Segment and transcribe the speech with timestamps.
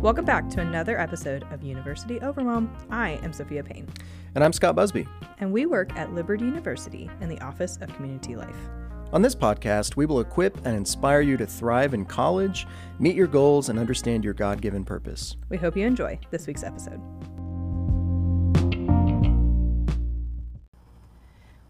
[0.00, 2.70] Welcome back to another episode of University Overwhelm.
[2.90, 3.88] I am Sophia Payne,
[4.34, 5.06] And I'm Scott Busby.
[5.38, 8.56] and we work at Liberty University in the Office of Community Life.
[9.12, 12.66] On this podcast, we will equip and inspire you to thrive in college,
[12.98, 15.36] meet your goals, and understand your God given purpose.
[15.48, 17.00] We hope you enjoy this week's episode.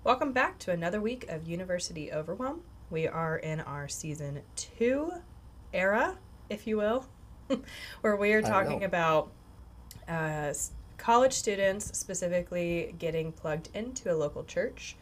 [0.05, 2.63] Welcome back to another week of University Overwhelm.
[2.91, 5.13] We are in our season two
[5.73, 6.17] era,
[6.49, 7.07] if you will,
[8.01, 9.31] where we are talking about
[10.09, 10.53] uh,
[10.97, 14.97] college students specifically getting plugged into a local church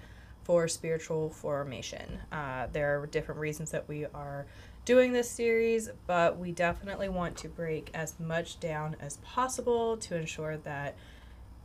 [0.45, 2.21] for spiritual formation.
[2.31, 4.47] Uh, there are different reasons that we are
[4.85, 10.15] doing this series, but we definitely want to break as much down as possible to
[10.15, 10.95] ensure that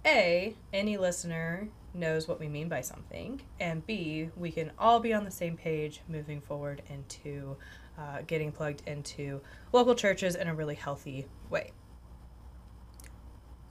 [0.05, 5.13] A, any listener knows what we mean by something, and B, we can all be
[5.13, 7.57] on the same page moving forward into
[8.01, 9.41] uh, getting plugged into
[9.71, 11.71] local churches in a really healthy way.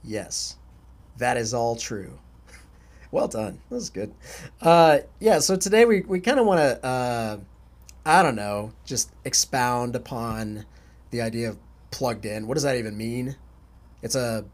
[0.03, 0.57] Yes,
[1.17, 2.17] that is all true.
[3.13, 3.59] Well done.
[3.67, 4.13] That was good.
[4.61, 7.37] Uh, yeah, so today we, we kind of want to, uh,
[8.05, 10.65] I don't know, just expound upon
[11.09, 11.57] the idea of
[11.91, 12.47] plugged in.
[12.47, 13.35] What does that even mean?
[14.01, 14.45] It's a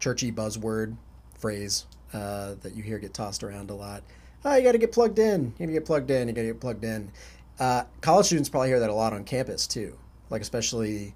[0.00, 0.96] churchy buzzword
[1.38, 4.02] phrase uh, that you hear get tossed around a lot.
[4.42, 5.52] Oh, you got to get plugged in.
[5.58, 6.28] You got to get plugged in.
[6.28, 7.12] You got to get plugged in.
[7.62, 9.96] Uh, college students probably hear that a lot on campus too,
[10.30, 11.14] like especially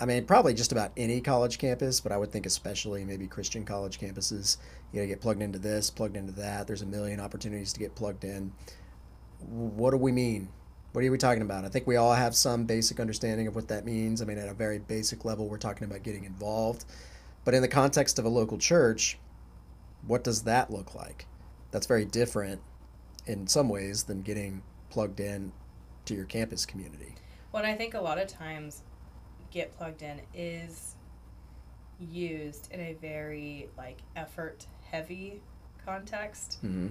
[0.00, 3.64] I mean, probably just about any college campus, but I would think especially maybe Christian
[3.64, 4.56] college campuses.
[4.92, 6.66] You to get plugged into this, plugged into that.
[6.66, 8.52] There's a million opportunities to get plugged in.
[9.38, 10.48] What do we mean?
[10.90, 11.64] What are we talking about?
[11.64, 14.20] I think we all have some basic understanding of what that means.
[14.20, 16.86] I mean, at a very basic level, we're talking about getting involved.
[17.44, 19.16] But in the context of a local church,
[20.08, 21.26] what does that look like?
[21.70, 22.62] That's very different
[23.26, 25.52] in some ways than getting plugged in
[26.04, 27.14] to your campus community.
[27.52, 28.82] Well, and I think a lot of times
[29.50, 30.94] get plugged in is
[31.98, 35.40] used in a very like effort heavy
[35.84, 36.88] context Mm-hmm.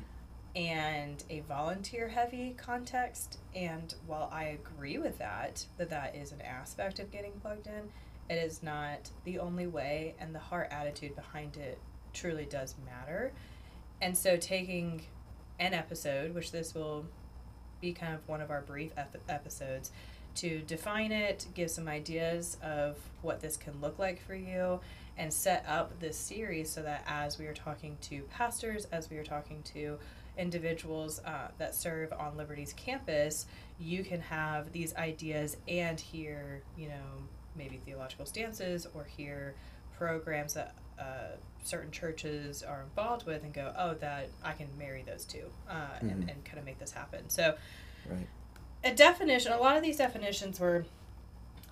[0.56, 6.41] and a volunteer heavy context and while i agree with that that that is an
[6.41, 7.90] aspect of getting plugged in
[8.29, 11.79] it is not the only way and the heart attitude behind it
[12.13, 13.31] truly does matter
[14.01, 15.01] and so taking
[15.59, 17.06] an episode which this will
[17.81, 19.91] be kind of one of our brief ep- episodes
[20.35, 24.79] to define it give some ideas of what this can look like for you
[25.17, 29.18] and set up this series so that as we are talking to pastors as we
[29.18, 29.97] are talking to
[30.39, 33.45] individuals uh, that serve on Liberty's campus,
[33.78, 37.23] you can have these ideas and hear, you know,
[37.56, 39.53] maybe theological stances or hear
[39.97, 45.04] programs that uh, certain churches are involved with and go, oh, that I can marry
[45.04, 46.32] those two uh, and, Mhm.
[46.32, 47.30] and kind of make this happen.
[47.30, 47.56] So,
[48.10, 48.28] Right.
[48.84, 50.86] a definition, a lot of these definitions were,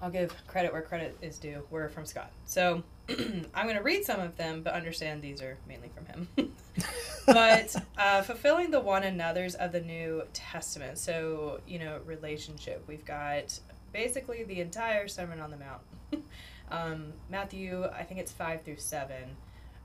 [0.01, 2.31] I'll give credit where credit is due, were from Scott.
[2.45, 6.27] So, I'm going to read some of them, but understand these are mainly from him.
[7.25, 10.97] but uh, fulfilling the one another's of the New Testament.
[10.97, 12.83] So, you know, relationship.
[12.87, 13.59] We've got
[13.93, 15.81] basically the entire Sermon on the Mount.
[16.69, 19.15] um, Matthew, I think it's 5 through 7,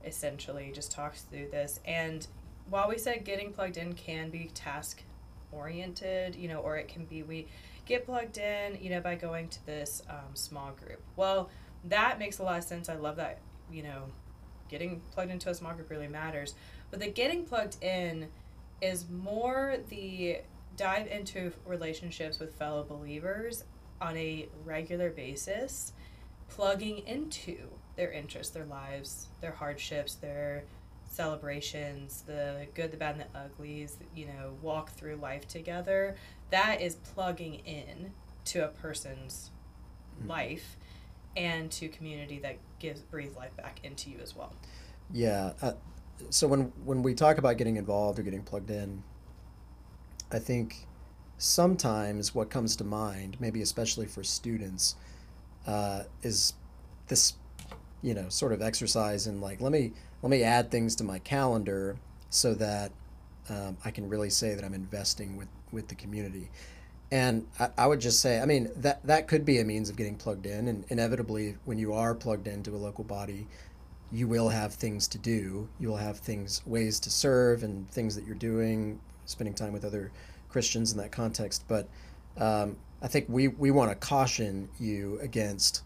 [0.04, 1.80] essentially, just talks through this.
[1.84, 2.26] And
[2.68, 5.02] while we said getting plugged in can be task
[5.50, 7.46] oriented, you know, or it can be we
[7.86, 11.00] get plugged in, you know, by going to this um, small group.
[11.16, 11.50] Well,
[11.84, 12.88] that makes a lot of sense.
[12.88, 14.04] I love that, you know,
[14.68, 16.54] getting plugged into a small group really matters.
[16.90, 18.28] But the getting plugged in
[18.80, 20.38] is more the
[20.76, 23.64] dive into relationships with fellow believers
[24.00, 25.92] on a regular basis,
[26.56, 27.56] plugging into
[27.96, 30.64] their interests, their lives, their hardships, their
[31.04, 36.16] celebrations, the good, the bad, and the uglies, you know, walk through life together.
[36.50, 38.12] That is plugging in
[38.46, 39.50] to a person's
[40.20, 40.28] Mhm.
[40.28, 40.76] life
[41.36, 44.54] and to community that gives breathes life back into you as well.
[45.12, 45.52] Yeah.
[45.60, 45.72] Uh,
[46.30, 49.02] so when when we talk about getting involved or getting plugged in,
[50.30, 50.88] I think
[51.38, 54.96] sometimes what comes to mind, maybe especially for students,
[55.66, 56.54] uh, is
[57.08, 57.34] this,
[58.02, 59.92] you know, sort of exercise in like let me
[60.22, 61.96] let me add things to my calendar
[62.30, 62.92] so that
[63.48, 66.50] um, I can really say that I'm investing with with the community.
[67.10, 69.96] And I, I would just say, I mean, that that could be a means of
[69.96, 73.46] getting plugged in, and inevitably, when you are plugged into a local body,
[74.10, 75.68] you will have things to do.
[75.78, 79.84] You will have things, ways to serve, and things that you're doing, spending time with
[79.84, 80.10] other
[80.48, 81.64] Christians in that context.
[81.68, 81.88] But
[82.38, 85.82] um, I think we, we want to caution you against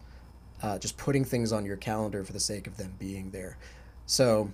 [0.61, 3.57] uh, just putting things on your calendar for the sake of them being there.
[4.05, 4.51] So,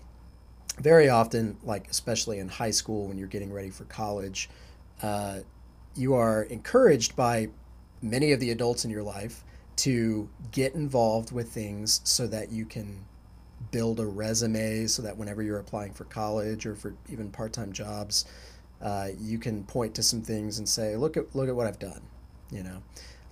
[0.80, 4.50] very often, like especially in high school when you're getting ready for college,
[5.04, 5.40] uh,
[5.96, 7.50] you are encouraged by
[8.02, 9.44] many of the adults in your life
[9.76, 13.06] to get involved with things so that you can
[13.72, 18.26] build a resume so that whenever you're applying for college or for even part-time jobs
[18.82, 21.80] uh, you can point to some things and say look at look at what i've
[21.80, 22.02] done
[22.54, 22.82] you know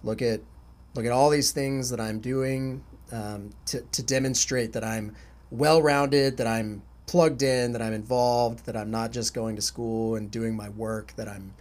[0.04, 0.42] look at
[0.96, 5.16] look at all these things that i'm doing um, to, to demonstrate that i'm
[5.52, 10.16] well-rounded that i'm plugged in that i'm involved that i'm not just going to school
[10.16, 11.54] and doing my work that i'm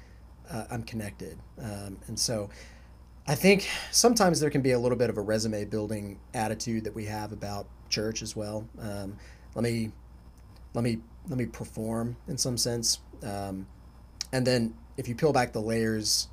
[0.50, 2.48] uh, i'm connected um, and so
[3.30, 6.94] I think sometimes there can be a little bit of a resume building attitude that
[6.94, 8.66] we have about church as well.
[8.80, 9.16] Um,
[9.54, 9.92] let me
[10.74, 10.98] let me
[11.28, 13.68] let me perform in some sense, um,
[14.32, 16.26] and then if you peel back the layers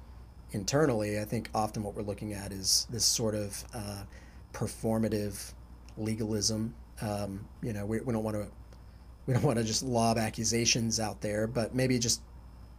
[0.51, 4.03] internally, I think often what we're looking at is this sort of uh,
[4.53, 5.53] performative
[5.97, 6.73] legalism.
[7.01, 8.47] Um, you know, we, we don't want to
[9.25, 12.21] we don't want to just lob accusations out there, but maybe just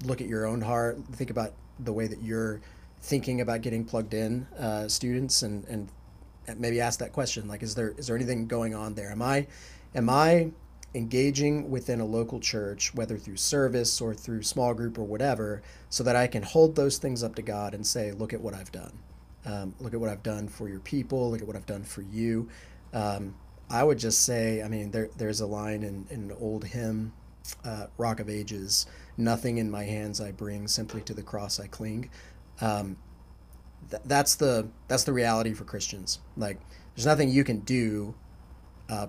[0.05, 2.61] look at your own heart, think about the way that you're
[3.01, 5.89] thinking about getting plugged in uh, students and, and
[6.57, 9.47] maybe ask that question like is there is there anything going on there am i
[9.95, 10.51] am i
[10.95, 16.03] engaging within a local church whether through service or through small group or whatever so
[16.03, 18.73] that i can hold those things up to god and say look at what i've
[18.73, 18.99] done.
[19.45, 21.31] Um, look at what i've done for your people.
[21.31, 22.49] Look at what i've done for you.
[22.93, 23.35] Um,
[23.71, 27.13] i would just say i mean there, there's a line in, in an old hymn
[27.65, 28.87] uh, rock of ages
[29.19, 32.11] nothing in my hands i bring simply to the cross i cling.
[32.61, 32.97] Um,
[33.91, 36.21] th- that's the that's the reality for Christians.
[36.37, 36.59] Like,
[36.95, 38.15] there's nothing you can do
[38.89, 39.09] uh,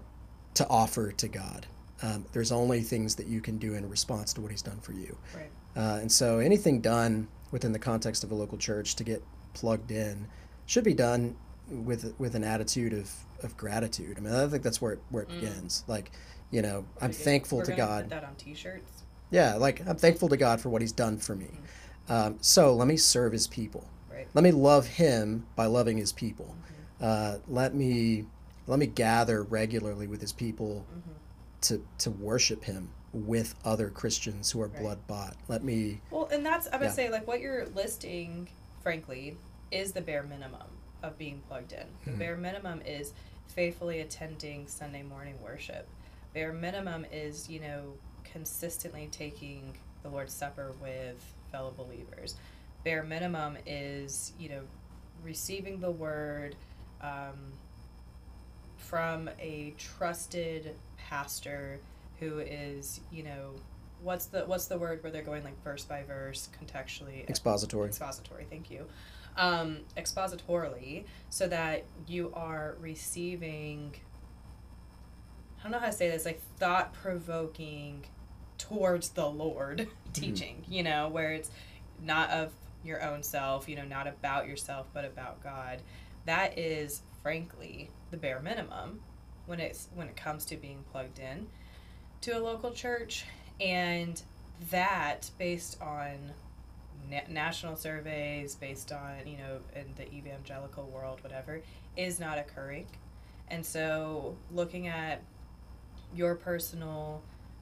[0.60, 1.66] to offer to God.
[2.02, 4.94] Um, there's only things that you can do in response to what He's done for
[4.94, 5.18] you.
[5.36, 5.50] Right.
[5.76, 9.22] Uh, and so, anything done within the context of a local church to get
[9.54, 10.28] plugged in
[10.66, 11.36] should be done
[11.70, 13.12] with with an attitude of,
[13.44, 14.18] of gratitude.
[14.18, 15.40] I mean, I think that's where it, where it Mm.
[15.42, 15.84] begins.
[15.88, 16.12] Like,
[16.52, 18.04] you know, I'm if thankful we're to God.
[18.04, 19.04] Put that on T-shirts.
[19.32, 21.50] Yeah, like I'm thankful to God for what He's done for me.
[22.08, 23.88] Um, so let me serve His people.
[24.12, 24.28] Right.
[24.34, 26.56] Let me love Him by loving His people.
[26.56, 27.04] Mm-hmm.
[27.06, 28.26] Uh, let me
[28.70, 31.12] let me gather regularly with His people Mm-hmm.
[31.62, 34.80] to to worship Him with other Christians who are Right.
[34.82, 35.36] blood bought.
[35.48, 36.92] Let me Well, and that's I'm gonna Yeah.
[36.92, 38.48] say like what you're listing,
[38.82, 39.38] frankly,
[39.72, 40.68] is the bare minimum
[41.04, 41.88] of being plugged in.
[42.06, 42.20] The Mhm.
[42.20, 43.14] bare minimum is
[43.48, 45.88] faithfully attending Sunday morning worship.
[46.34, 47.94] Bare minimum is you know
[48.24, 51.18] consistently taking the Lord's Supper with
[51.52, 52.36] fellow believers.
[52.84, 54.62] Bare minimum is you know
[55.24, 56.56] receiving the word
[57.02, 57.54] um,
[58.80, 61.80] from a trusted pastor
[62.20, 63.52] who is you know
[64.02, 67.30] what's the what's the word where they're going like verse by verse contextually?
[67.30, 67.88] Expository.
[67.88, 68.86] expository thank you.
[69.38, 73.96] Um, expositorily so that you are receiving
[75.60, 78.04] i don't know how to say this like thought provoking
[78.58, 81.52] towards the lord teaching you know where it's
[82.04, 82.52] not of
[82.84, 85.82] your own self you know not about yourself but about god.
[86.26, 89.02] That is frankly the bare minimum
[89.46, 91.48] when it's when it comes to being plugged in
[92.22, 93.26] to a local church.
[93.60, 94.22] And
[94.72, 96.34] that based on
[97.10, 101.62] na- national surveys based on you know in the evangelical world whatever
[101.98, 102.88] is not occurring.
[103.50, 105.22] And so looking at
[106.16, 107.22] your personal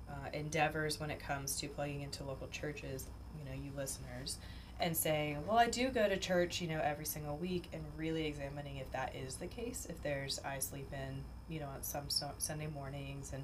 [0.09, 3.05] uh, endeavors when it comes to plugging into local churches
[3.38, 4.38] you know you listeners
[4.79, 8.25] and saying well i do go to church you know every single week and really
[8.25, 12.09] examining if that is the case if there's i sleep in you know on some
[12.09, 13.44] so- sunday mornings and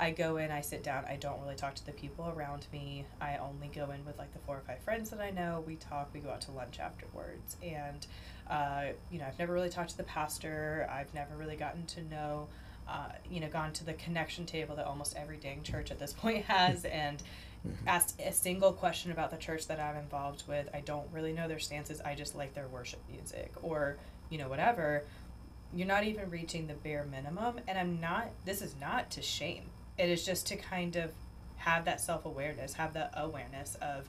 [0.00, 3.04] I go in, I sit down, I don't really talk to the people around me.
[3.20, 5.62] I only go in with like the four or five friends that I know.
[5.66, 7.58] We talk, we go out to lunch afterwards.
[7.62, 8.06] And,
[8.48, 10.88] uh, you know, I've never really talked to the pastor.
[10.90, 12.48] I've never really gotten to know,
[12.88, 16.12] uh, you know, gone to the connection table that almost every dang church at this
[16.18, 17.22] point has and
[17.66, 17.88] Mm-hmm.
[17.88, 20.68] asked a single question about the church that I'm involved with.
[20.72, 22.00] I don't really know their stances.
[22.00, 23.98] I just like their worship music or,
[24.30, 25.04] you know, whatever.
[25.74, 27.60] You're not even reaching the bare minimum.
[27.68, 29.64] And I'm not, this is not to shame
[30.00, 31.12] it is just to kind of
[31.56, 34.08] have that self awareness, have that awareness of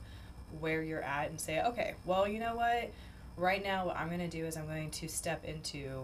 [0.60, 2.92] where you're at and say, okay, well, you know what?
[3.36, 6.04] Right now, what I'm going to do is I'm going to step into,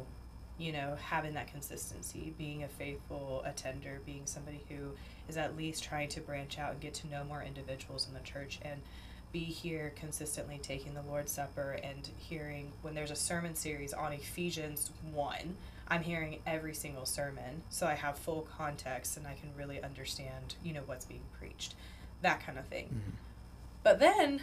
[0.57, 4.91] you know, having that consistency, being a faithful attender, being somebody who
[5.27, 8.19] is at least trying to branch out and get to know more individuals in the
[8.21, 8.81] church and
[9.31, 14.13] be here consistently taking the Lord's Supper and hearing when there's a sermon series on
[14.13, 15.55] Ephesians 1
[15.89, 20.55] I'm hearing every single sermon, so I have full context and I can really understand,
[20.63, 21.75] you know, what's being preached,
[22.21, 22.89] that kind of thing.
[22.89, 23.13] Mhm.
[23.83, 24.41] But then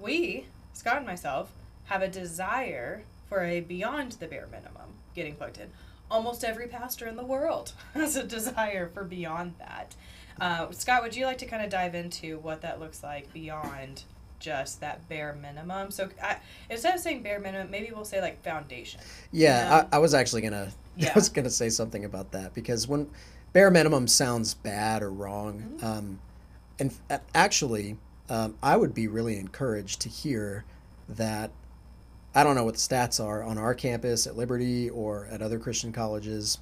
[0.00, 1.52] we, Scott and myself,
[1.84, 5.70] have a desire for a beyond the bare minimum getting plugged in.
[6.10, 9.94] Almost every pastor in the world has a desire for beyond that.
[10.40, 14.04] Uh, Scott, would you like to kind of dive into what that looks like beyond
[14.38, 15.90] just that bare minimum.
[15.90, 16.36] So I,
[16.70, 19.00] instead of saying bare minimum, maybe we'll say like foundation.
[19.32, 19.88] Yeah, you know?
[19.92, 21.10] I, I was actually gonna Yeah.
[21.10, 23.08] I was gonna say something about that because when
[23.52, 25.84] bare minimum sounds bad or wrong, Mm-hmm.
[25.86, 26.18] um,
[26.80, 27.96] and f- actually,
[28.28, 30.64] um, I would be really encouraged to hear
[31.08, 31.50] that.
[32.34, 35.58] I don't know what the stats are on our campus at Liberty or at other
[35.58, 36.58] Christian colleges,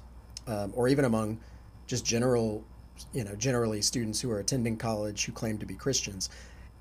[0.47, 1.39] um, or even among
[1.87, 2.63] just general,
[3.13, 6.29] you know, generally students who are attending college who claim to be Christians.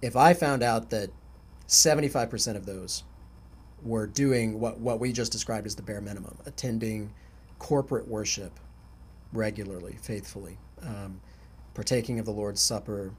[0.03, 1.11] If I found out that
[1.69, 3.05] 75% of those
[3.83, 7.13] were doing what, what we just described as the bare minimum, attending
[7.59, 8.59] corporate worship
[9.33, 11.21] regularly, faithfully, um,
[11.75, 13.13] partaking of the Lord's Supper,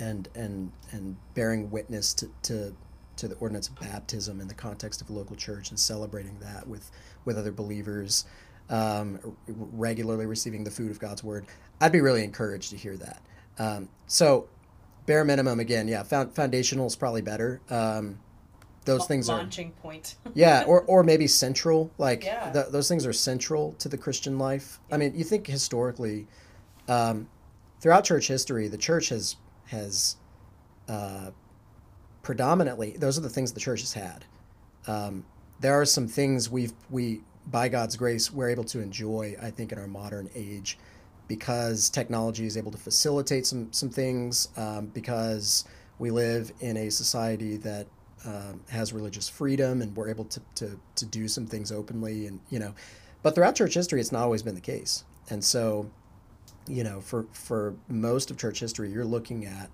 [0.00, 2.74] and and and bearing witness to, to
[3.18, 6.66] to the ordinance of baptism in the context of a local church and celebrating that
[6.66, 6.90] with
[7.24, 8.24] with other believers,
[8.70, 11.46] um, r- regularly receiving the food of God's word.
[11.80, 13.22] I'd be really encouraged to hear that.
[13.58, 14.48] Um, so,
[15.06, 16.02] bare minimum again, yeah.
[16.04, 17.60] Found, foundational is probably better.
[17.70, 18.18] Um,
[18.84, 20.14] those things are launching point.
[20.34, 22.50] yeah or, or maybe central like Yeah.
[22.52, 26.26] th- those things are central to the christian life i mean you think historically
[26.88, 27.28] um,
[27.80, 30.16] throughout church history the church has has
[30.88, 31.32] uh,
[32.22, 34.24] predominantly those are the things the church has had.
[34.86, 35.24] Um,
[35.60, 39.72] there are some things we've we by god's grace we're able to enjoy i think
[39.72, 40.78] in our modern age
[41.26, 45.64] because technology is able to facilitate some some things um, because
[45.98, 47.86] we live in a society that
[48.24, 52.40] um, has religious freedom and we're able to, to, to do some things openly and
[52.50, 52.74] you know
[53.22, 55.04] but throughout church history it's not always been the case.
[55.30, 55.90] And so
[56.66, 59.70] you know for for most of church history you're looking at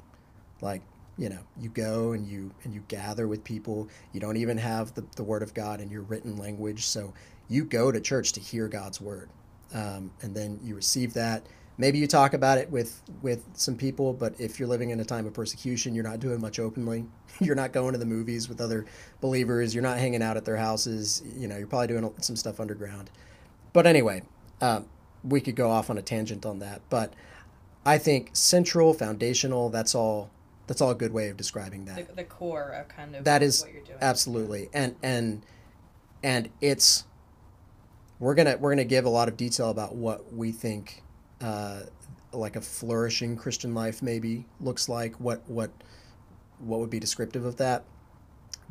[0.61, 0.83] like
[1.17, 3.89] you know you go and you and you gather with people.
[4.13, 6.87] You don't even have the, the word of god in your written language.
[6.87, 7.13] So
[7.49, 9.29] you go to church to hear god's word
[9.75, 11.45] um, and then you receive that.
[11.77, 15.05] Maybe you talk about it with with some people but if you're living in a
[15.05, 17.05] time of persecution you're not doing much openly.
[17.41, 18.87] You're not going to the movies with other
[19.21, 19.75] believers.
[19.75, 21.21] You're not hanging out at their houses.
[21.37, 23.11] You know you're probably doing some stuff underground.
[23.73, 24.23] But anyway
[24.61, 24.87] um,
[25.25, 26.81] we could go off on a tangent on that.
[26.91, 27.13] But
[27.87, 30.31] i think central foundational that's all
[30.67, 33.43] that's all a good way of describing that The, the core of kind of that
[33.43, 33.99] is what you're doing.
[34.01, 35.43] absolutely and and
[36.23, 37.05] and it's
[38.19, 41.03] we're gonna we're gonna give a lot of detail about what we think
[41.41, 41.81] uh,
[42.33, 45.71] like a flourishing christian life maybe looks like what what
[46.59, 47.85] what would be descriptive of that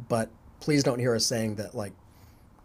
[0.09, 1.93] but please don't hear us saying that like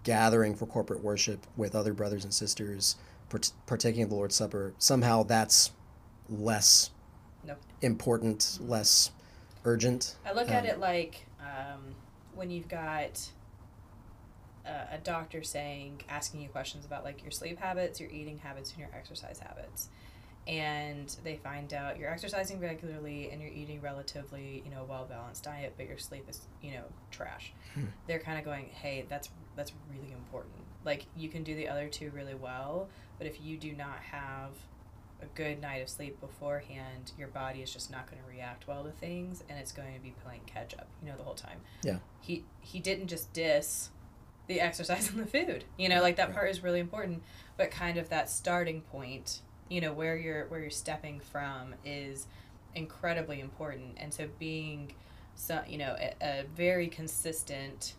[0.05, 2.97] gathering for corporate worship with other brothers and sisters
[3.29, 5.73] part- partaking of the lord's supper somehow that's
[6.31, 6.91] less
[7.47, 7.59] Nope.
[7.83, 9.11] important less
[9.69, 11.95] urgent I look at Um, it like um,
[12.35, 13.29] when you've got
[14.65, 18.71] a, a doctor saying, asking you questions about like your sleep habits, your eating habits,
[18.71, 19.89] and your exercise habits.
[20.47, 25.45] And they find out you're exercising regularly and you're eating relatively, you know, well balanced
[25.45, 27.53] diet, but your sleep is, you know, trash.
[27.75, 27.85] Hmm.
[28.07, 30.55] They're kind of going, hey, that's that's really important.
[30.85, 34.53] Like you can do the other two really well, but if you do not have
[35.23, 38.85] a good night of sleep beforehand, your body is just not going to react well
[38.85, 40.87] to things, and it's going to be playing catch up.
[41.03, 41.61] You know, the whole time.
[41.83, 41.99] Yeah.
[42.21, 43.91] He he didn't just diss
[44.47, 45.65] the exercise and the food.
[45.77, 46.35] You know, like that Right.
[46.37, 47.23] part is really important,
[47.57, 49.41] but kind of that starting point.
[49.69, 52.27] You know, where you're where you're stepping from is
[52.75, 54.95] incredibly important, and so being,
[55.35, 57.95] so you know, a, a very consistent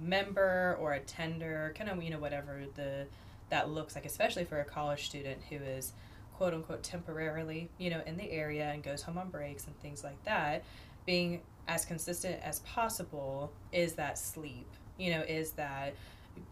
[0.00, 3.06] member or attender, kind of you know whatever the
[3.48, 5.92] that looks like, especially for a college student who is
[6.36, 10.04] quote unquote temporarily, you know, in the area and goes home on breaks and things
[10.04, 10.64] like that,
[11.06, 15.94] being as consistent as possible is that sleep, you know, is that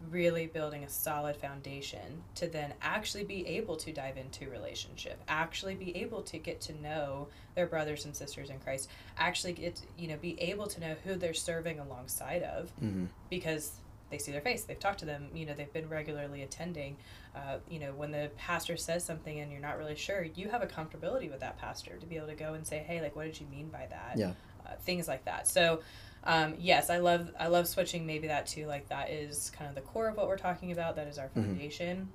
[0.09, 5.75] really building a solid foundation to then actually be able to dive into relationship, actually
[5.75, 8.89] be able to get to know their brothers and sisters in Christ,
[9.19, 13.09] actually get, you know, be able to know who they're serving alongside of Mhm.
[13.29, 13.73] because
[14.15, 14.63] they see their face.
[14.63, 16.97] They've talked to them you know they've been regularly attending.
[17.35, 20.61] Uh, you know when the pastor says something and you're not really sure you have
[20.63, 23.25] a comfortability with that pastor to be able to go and say hey like what
[23.25, 24.13] did you mean by that?
[24.17, 24.31] Yeah.
[24.65, 25.47] uh, things like that.
[25.47, 25.81] So
[26.23, 29.75] um, yes i love i love switching maybe that too like that is kind of
[29.75, 31.33] the core of what we're talking about that is our Mhm.
[31.45, 32.09] foundation.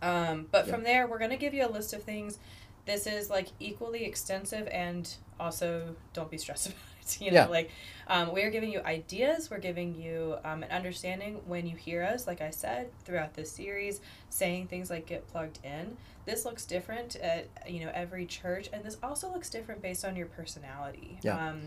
[0.00, 0.72] Um, but Yeah.
[0.74, 2.38] from there we're going to give you a list of things.
[2.86, 6.78] This is like equally extensive and also don't be stressed about
[7.20, 7.46] you know Yeah.
[7.46, 7.70] like
[8.08, 12.26] um, we're giving you ideas we're giving you um, an understanding when you hear us
[12.26, 17.16] like i said throughout this series saying things like get plugged in this looks different
[17.16, 21.48] at you know every church and this also looks different based on your personality Yeah.
[21.50, 21.62] um,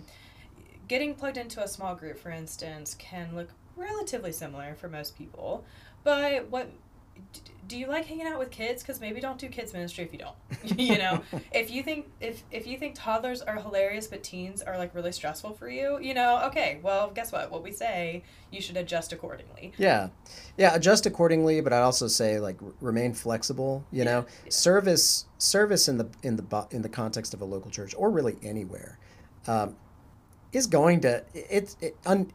[0.87, 5.63] getting plugged into a small group for instance can look relatively similar for most people
[6.03, 6.69] but what
[7.67, 8.81] do you like hanging out with kids?
[8.81, 10.35] Because maybe don't do kids ministry if you don't.
[10.79, 11.21] you know,
[11.53, 15.11] if you think if if you think toddlers are hilarious but teens are like really
[15.11, 17.51] stressful for you, you know, okay, well, guess what?
[17.51, 19.71] What we say, you should adjust accordingly.
[19.77, 20.09] Yeah,
[20.57, 21.61] yeah, adjust accordingly.
[21.61, 23.85] But I'd also say like r- remain flexible.
[23.91, 24.49] You know, Yeah.
[24.49, 28.09] service service in the in the bo- in the context of a local church or
[28.09, 28.97] really anywhere
[29.45, 29.75] um,
[30.51, 32.31] is going to it's it, un,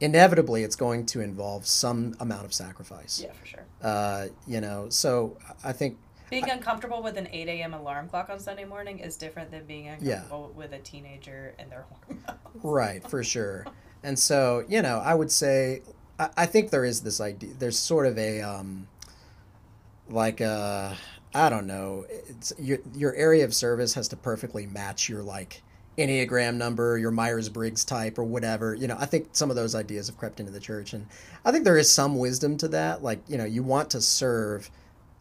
[0.00, 3.20] inevitably it's going to involve some amount of sacrifice.
[3.22, 3.64] Yeah, for sure.
[3.82, 5.98] Uh, you know, so I think
[6.30, 7.74] Being uncomfortable with an 8 a.m.
[7.74, 11.84] alarm clock on Sunday morning is different than being uncomfortable with a teenager and their
[12.06, 12.38] hormones.
[12.62, 13.66] Right, for sure.
[14.02, 15.82] And so, you know, I would say,
[16.18, 17.50] I, I think there is this idea.
[17.58, 18.86] There's sort of a, um,
[20.08, 20.96] like a,
[21.34, 22.06] I don't know.
[22.08, 25.62] It's your your area of service has to perfectly match your like
[25.98, 28.74] enneagram number, your Myers Briggs type, or whatever.
[28.74, 31.06] You know, I think some of those ideas have crept into the church, and
[31.44, 33.02] I think there is some wisdom to that.
[33.02, 34.70] Like, you know, you want to serve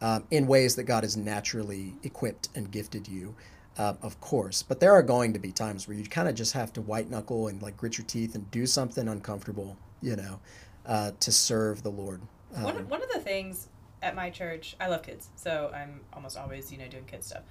[0.01, 3.35] um, in ways that God has naturally equipped and gifted you
[3.77, 4.63] uh, of course.
[4.63, 7.09] But there are going to be times where you kind of just have to white
[7.09, 10.39] knuckle and like grit your teeth and do something uncomfortable, you know,
[10.85, 12.21] uh, to serve the Lord.
[12.51, 13.67] one, Um, one of the things
[14.01, 17.43] at my church, I love kids, so I'm almost always, you know, doing kid stuff.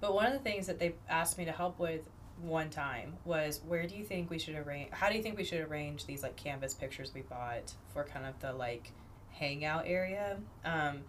[0.00, 2.02] But one of the things that they asked me to help with
[2.42, 5.44] one time was where do you think we should arrange how do you think we
[5.44, 8.92] should arrange these like canvas pictures we bought for kind of the like
[9.32, 10.36] hangout area?
[10.64, 11.00] Um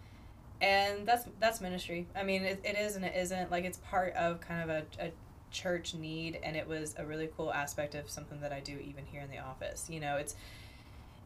[0.62, 2.07] and that's that's ministry.
[2.15, 3.51] I mean it, it is and it isn't.
[3.51, 5.12] Like it's part of kind of a, a
[5.51, 9.05] church need and it was a really cool aspect of something that i do even
[9.05, 9.88] here in the office.
[9.89, 10.36] You know it's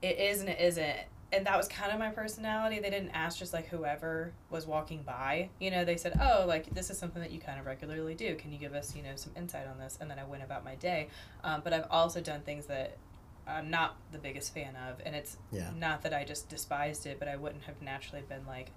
[0.01, 0.97] it is and it isn't
[1.33, 2.79] and that was kind of my personality.
[2.79, 5.49] They didn't ask just like whoever was walking by.
[5.59, 8.35] You know they said oh like this is something that you kind of regularly do.
[8.35, 9.97] Can you give us you know some insight on this?
[9.99, 11.07] And then i went about my day.
[11.43, 12.97] Um, but i've also done things that
[13.45, 15.69] i'm not the biggest fan of and it's Yeah.
[15.77, 18.71] not that i just despised it but i wouldn't have naturally been like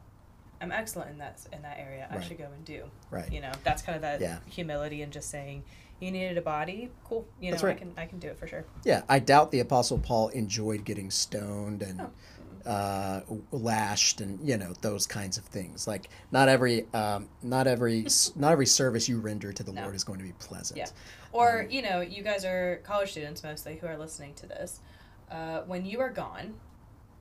[0.60, 2.08] i'm excellent in that in that area.
[2.10, 2.84] I should go and do.
[3.10, 3.30] Right.
[3.32, 4.38] you know that's kind of that Yeah.
[4.46, 5.62] humility and just saying
[6.00, 6.90] you needed a body?
[7.04, 7.26] Cool.
[7.40, 7.76] You know right.
[7.76, 8.64] i can i can do it for sure.
[8.84, 12.10] Yeah, I doubt the Apostle Paul enjoyed getting stoned and Oh.
[12.66, 13.20] Uh,
[13.52, 15.86] lashed and you know those kinds of things.
[15.86, 19.82] Like not every um, not every not every service you render to the No.
[19.82, 20.78] Lord is going to be pleasant.
[20.78, 20.86] Yeah.
[21.32, 24.80] Or, Um, you know, you guys are college students mostly who are listening to this.
[25.30, 26.54] Uh, when you are gone,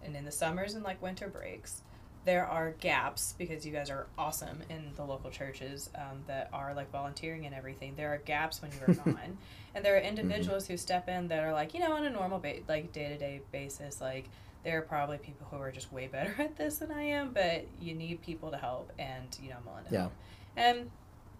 [0.04, 1.82] and in the summers and like winter breaks,
[2.24, 6.74] there are gaps because you guys are awesome in the local churches um, that are
[6.74, 7.94] like volunteering and everything.
[7.96, 9.38] There are gaps when you are gone,
[9.76, 12.40] and there are individuals who step in that are like, you know, on a normal
[12.40, 14.30] ba- like day to day basis, like
[14.66, 17.66] there are probably people who are just way better at this than I am, but
[17.80, 20.10] you need people to help, and you know, to Yeah.
[20.58, 20.90] and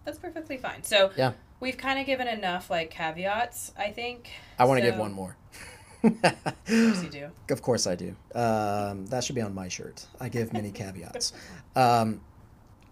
[0.06, 0.82] that's perfectly fine.
[0.84, 1.32] So Yeah.
[1.60, 4.30] we've kind of given enough like caveats, I think.
[4.58, 5.36] I want to give one more.
[6.04, 7.30] Of course you do.
[7.50, 8.14] Of course I do.
[8.34, 10.06] Um, that should be on my shirt.
[10.20, 11.32] I give many caveats.
[11.74, 12.20] Um,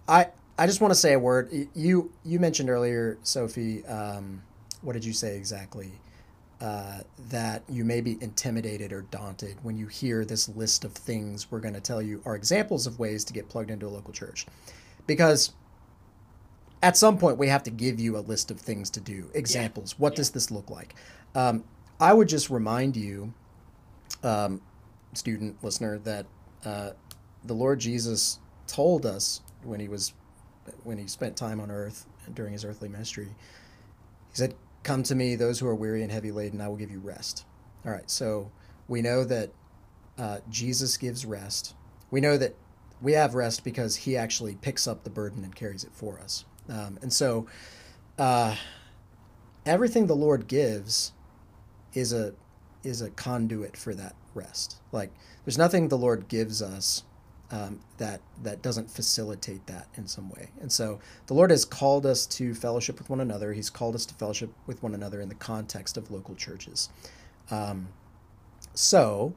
[0.09, 1.51] I I just want to say a word.
[1.75, 3.85] You you mentioned earlier, Sophie.
[3.87, 4.43] Um,
[4.83, 5.93] what did you say exactly?
[6.61, 11.51] Uh, that you may be intimidated or daunted when you hear this list of things
[11.51, 14.13] we're going to tell you are examples of ways to get plugged into a local
[14.13, 14.47] church,
[15.07, 15.53] because
[16.83, 19.29] at some point we have to give you a list of things to do.
[19.35, 19.99] Examples.
[19.99, 20.17] What Yeah.
[20.19, 20.95] does this look like?
[21.35, 21.65] Um,
[22.01, 23.35] I would just remind you
[24.23, 24.63] um,
[25.13, 26.25] student listener that
[26.65, 26.91] uh,
[27.45, 28.39] the Lord Jesus
[28.69, 30.15] told us when he was
[30.85, 33.27] when he spent time on earth during his earthly ministry.
[34.31, 34.55] He said,
[34.85, 37.45] "Come to me, those who are weary and heavy laden, I will give you rest."
[37.85, 38.53] All right, so
[38.87, 39.51] we know that
[40.17, 41.75] uh, Jesus gives rest.
[42.11, 42.55] We know that
[43.03, 46.45] we have rest because he actually picks up the burden and carries it for us.
[46.69, 47.47] Um, and so,
[48.19, 48.57] uh,
[49.67, 51.13] everything the Lord gives
[51.93, 52.35] is a
[52.83, 54.77] is a conduit for that rest.
[54.93, 55.13] Like
[55.45, 57.03] there's nothing the Lord gives us
[57.55, 60.51] um, that that doesn't facilitate that in some way.
[60.61, 63.53] And so the Lord has called us to fellowship with one another.
[63.53, 66.89] He's called us to fellowship with one another in the context of local churches.
[67.53, 67.89] Um,
[68.75, 69.35] so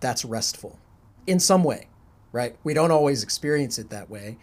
[0.00, 0.78] that's restful
[1.26, 1.88] in some way,
[2.32, 2.56] right?
[2.64, 4.36] We don't always experience it that way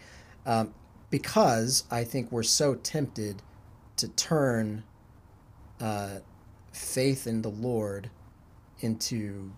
[0.44, 0.74] um,
[1.10, 3.40] because I think we're so tempted
[3.98, 4.82] to turn
[5.80, 6.18] uh,
[6.72, 8.10] faith in the Lord
[8.80, 9.52] into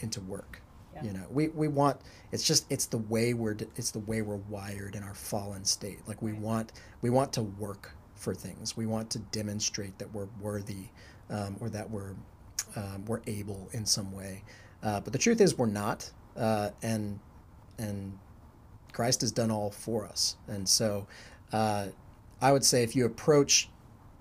[0.00, 0.61] into work.
[1.02, 1.08] Yeah.
[1.08, 4.36] You know, we, we want it's just it's the way we're it's the way we're
[4.36, 5.98] wired in our fallen state.
[6.06, 6.40] Like we Right.
[6.40, 8.76] want we want to work for things.
[8.76, 10.88] We want to demonstrate that we're worthy
[11.30, 12.14] um, or that we're
[12.76, 14.44] um, we're able in some way.
[14.82, 17.18] Uh, but the truth is we're not, uh, and
[17.78, 18.18] and
[18.92, 20.36] Christ has done all for us.
[20.48, 21.06] And so
[21.52, 21.86] uh,
[22.40, 23.68] I would say if you approach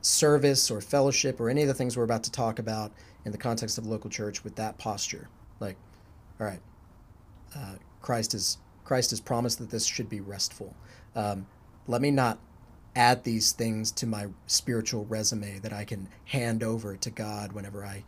[0.02, 2.92] service or fellowship or any of the things we're about to talk about
[3.26, 5.28] in the context of local church with that posture,
[5.60, 5.78] like,
[6.40, 6.60] all right,
[7.56, 10.76] uh, Christ is Christ has promised that this should be restful.
[11.16, 11.48] Um,
[11.88, 12.40] let me not
[12.96, 17.86] add these things to my spiritual resume that I can hand over to God whenever
[17.86, 18.04] I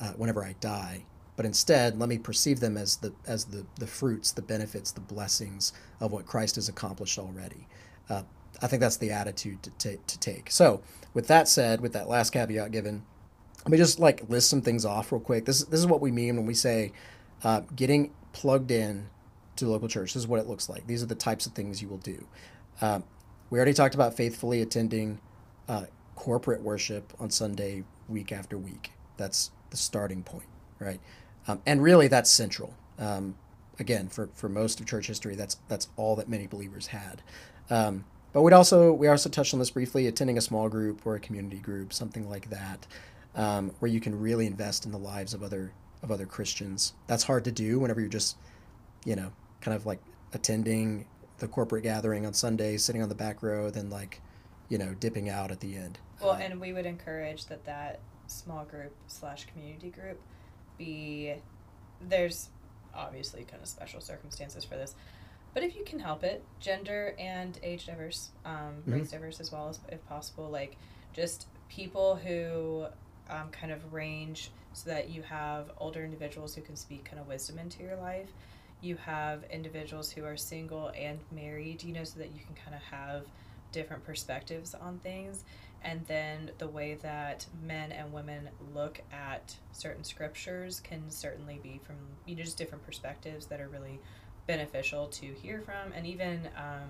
[0.00, 1.04] uh, whenever I die.
[1.36, 5.00] But instead, let me perceive them as the as the the fruits, the benefits, the
[5.00, 7.66] blessings of what Christ has accomplished already.
[8.08, 8.22] Uh,
[8.60, 10.50] I think that's the attitude to, t- to take.
[10.50, 10.82] So,
[11.14, 13.04] with that said, with that last caveat given,
[13.64, 15.44] let me just like list some things off real quick.
[15.44, 16.92] This this is what we mean when we say
[17.44, 19.08] uh, getting plugged in
[19.56, 20.14] to the local church.
[20.14, 20.86] This is what it looks like.
[20.86, 22.24] These are the types of things you will do.
[22.80, 23.02] Um,
[23.50, 25.20] we already talked about faithfully attending
[25.68, 28.92] uh, corporate worship on Sunday, week after week.
[29.16, 30.46] That's the starting point,
[30.78, 31.00] right?
[31.48, 32.74] Um, and really, that's central.
[33.00, 33.34] Um,
[33.80, 37.22] again, for, for most of church history, that's that's all that many believers had.
[37.70, 41.16] Um, but we'd also we also touched on this briefly: attending a small group or
[41.16, 42.86] a community group, something like that,
[43.34, 46.94] um, where you can really invest in the lives of other of other Christians.
[47.06, 48.36] That's hard to do whenever you're just,
[49.04, 50.00] you know, kind of like
[50.32, 51.06] attending
[51.38, 54.20] the corporate gathering on Sunday, sitting on the back row, then like,
[54.68, 55.98] you know, dipping out at the end.
[56.20, 60.20] Well, and we would encourage that that small group slash community group
[60.76, 61.34] be
[62.00, 62.48] there's
[62.94, 64.94] obviously kind of special circumstances for this,
[65.54, 68.94] but if you can help it, gender and age diverse, um, mm-hmm.
[68.94, 70.76] race diverse as well as if possible, like
[71.12, 72.86] just people who
[73.30, 77.26] um, kind of range so that you have older individuals who can speak kind of
[77.26, 78.28] wisdom into your life
[78.80, 82.76] you have individuals who are single and married, you know, so that you can kind
[82.76, 83.24] of have
[83.72, 85.44] different perspectives on things.
[85.82, 91.80] And then the way that men and women look at certain scriptures can certainly be
[91.84, 94.00] from, you know, just different perspectives that are really
[94.46, 95.92] beneficial to hear from.
[95.94, 96.88] And even um,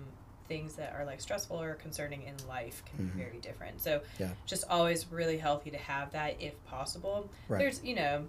[0.49, 3.17] things that are like stressful or concerning in life can mm-hmm.
[3.17, 3.79] be very different.
[3.79, 4.31] So yeah.
[4.45, 7.29] just always really healthy to have that if possible.
[7.47, 7.59] Right.
[7.59, 8.25] There's, you know,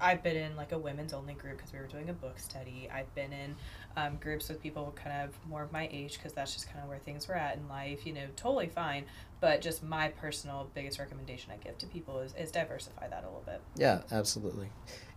[0.00, 2.88] I've been in like a women's only group because we were doing a book study.
[2.92, 3.54] I've been in
[3.96, 6.88] um, groups with people kind of more of my age because that's just kind of
[6.88, 8.06] where things were at in life.
[8.06, 9.04] You know, totally fine.
[9.40, 13.26] But just my personal biggest recommendation I give to people is, is diversify that a
[13.26, 13.60] little bit.
[13.76, 14.70] Yeah, absolutely.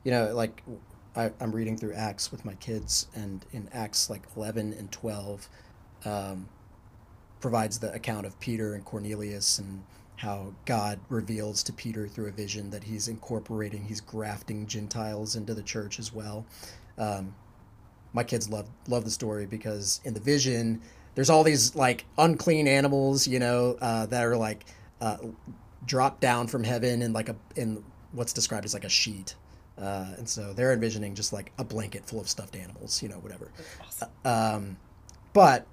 [0.03, 0.61] You know, like
[1.15, 5.47] I, am reading through Acts with my kids, and in Acts like 11 and 12,
[6.05, 6.47] um,
[7.39, 9.83] provides the account of Peter and Cornelius and
[10.15, 15.53] how God reveals to Peter through a vision that he's incorporating, he's grafting Gentiles into
[15.53, 16.45] the church as well.
[16.97, 17.35] Um,
[18.13, 20.81] my kids love love the story because in the vision,
[21.15, 24.65] there's all these like unclean animals, you know, uh, that are like
[25.01, 25.17] uh,
[25.85, 29.35] dropped down from heaven in like a in what's described as like a sheet.
[29.77, 33.15] Uh, and so they're envisioning just like a blanket full of stuffed animals, you know,
[33.15, 33.51] whatever.
[33.81, 34.09] Awesome.
[34.23, 34.77] Um,
[35.33, 35.65] but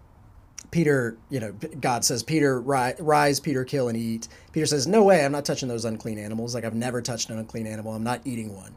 [0.71, 4.29] Peter, you know, God says, Peter, rise, Peter, kill and eat.
[4.53, 6.55] Peter says, No way, I'm not touching those unclean animals.
[6.55, 7.93] Like, I've never touched an unclean animal.
[7.93, 8.75] I'm not eating one.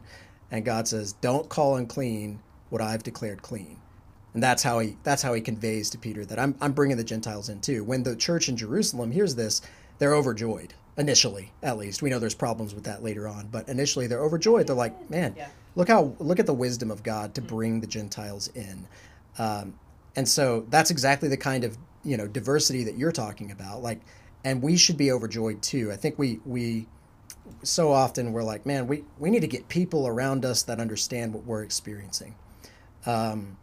[0.50, 3.78] And God says, Don't call unclean what I've declared clean.
[4.34, 7.04] And that's how he that's how he conveys to Peter that I'm I'm bringing the
[7.04, 7.84] Gentiles in too.
[7.84, 9.62] When the church in Jerusalem hears this,
[9.98, 10.74] they're overjoyed.
[10.96, 12.02] Initially, at least.
[12.02, 14.66] We know there's problems with that later on, but initially they're overjoyed.
[14.66, 15.48] They're like, "Man, yeah.
[15.74, 17.54] look how look at the wisdom of God to mm-hmm.
[17.54, 18.86] bring the Gentiles in."
[19.38, 19.74] Um,
[20.16, 24.00] and so that's exactly the kind of you know diversity that you're talking about like
[24.44, 26.86] and we should be overjoyed too i think we we
[27.62, 31.32] so often we're like man we we need to get people around us that understand
[31.32, 32.34] what we're experiencing
[33.06, 33.56] um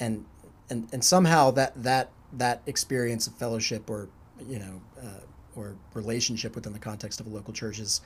[0.00, 0.24] and
[0.70, 4.08] and and somehow that that that experience of fellowship or
[4.46, 5.20] you know uh,
[5.56, 8.00] or relationship within the context of a local church is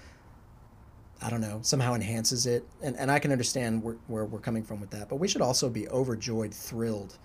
[1.25, 2.67] I don't know, somehow enhances it.
[2.83, 5.09] And, and I can understand where, where we're coming from with that.
[5.09, 7.17] But we should also be overjoyed, thrilled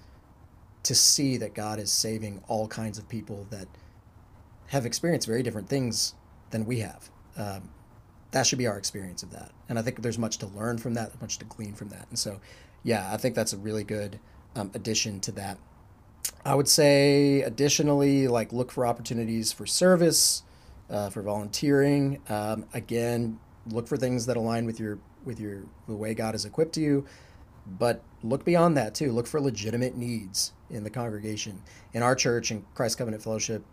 [0.88, 3.68] to see that God is saving all kinds of people that
[4.68, 6.16] have experienced very different things
[6.52, 7.10] than we have.
[7.36, 7.70] Um,
[8.32, 9.52] that should be our experience of that.
[9.68, 12.08] And I think there's much to learn from that, much to glean from that.
[12.10, 12.40] And so,
[12.84, 14.18] yeah, I think that's a really good
[14.56, 15.58] um, addition to that.
[16.46, 20.44] I would say, additionally, like look for opportunities for service,
[20.90, 22.22] uh, for volunteering.
[22.30, 26.46] Um, again, look for things that align with your with your the way God has
[26.46, 27.06] equipped you
[27.68, 29.12] but look beyond that too.
[29.12, 31.62] Look for legitimate needs in the congregation.
[31.94, 33.64] In our church, in Christ Covenant Fellowship,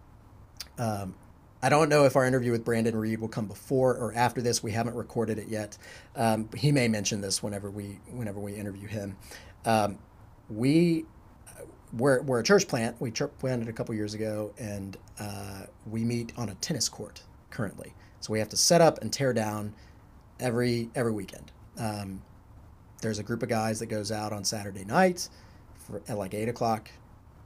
[0.78, 1.14] um,
[1.62, 4.62] I don't know if our interview with Brandon Reed will come before or after this.
[4.62, 5.78] We haven't recorded it yet.
[6.14, 9.16] Um, he may mention this whenever we whenever we interview him.
[9.64, 9.98] Um,
[10.50, 11.06] we
[11.96, 13.00] we're, we're a church plant.
[13.00, 17.94] We planted a couple years ago, and uh, we meet on a tennis court currently.
[18.20, 19.74] So we have to set up and tear down
[20.40, 21.52] every every weekend.
[21.78, 22.22] Um,
[23.00, 25.28] there's a group of guys that goes out on Saturday night
[25.86, 26.90] for, at like eight o'clock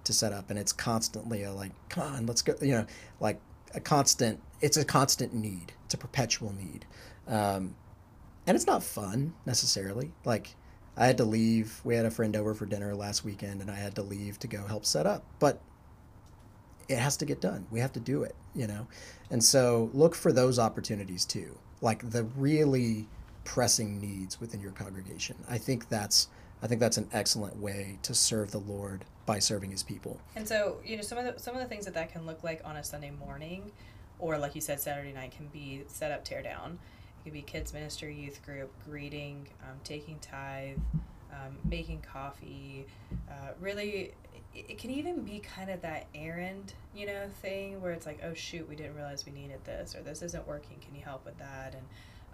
[0.04, 2.54] to set up, and it's constantly a like, come on, let's go.
[2.60, 2.86] You know,
[3.20, 3.40] like
[3.74, 4.40] a constant.
[4.60, 5.72] It's a constant need.
[5.84, 6.86] It's a perpetual need,
[7.26, 7.74] um,
[8.46, 10.12] and it's not fun necessarily.
[10.24, 10.54] Like,
[10.96, 11.80] I had to leave.
[11.84, 14.46] We had a friend over for dinner last weekend, and I had to leave to
[14.46, 15.24] go help set up.
[15.38, 15.60] But
[16.88, 17.66] it has to get done.
[17.70, 18.86] We have to do it, you know?
[19.30, 23.06] And so look for those opportunities too, like the really
[23.44, 25.36] pressing needs within your congregation.
[25.48, 26.28] I think that's
[26.62, 30.20] I think that's an excellent way to serve the Lord by serving his people.
[30.34, 32.42] And so, you know, some of the some of the things that that can look
[32.42, 33.70] like on a Sunday morning
[34.18, 36.78] or like you said Saturday night can be set up tear down.
[37.20, 40.78] It could be kids ministry, youth group, greeting, um, taking tithe,
[41.32, 42.86] um, making coffee,
[43.30, 44.12] uh, really
[44.54, 48.34] it can even be kind of that errand, you know, thing where it's like, oh
[48.34, 50.78] shoot, we didn't realize we needed this, or this isn't working.
[50.80, 51.74] Can you help with that?
[51.74, 51.82] And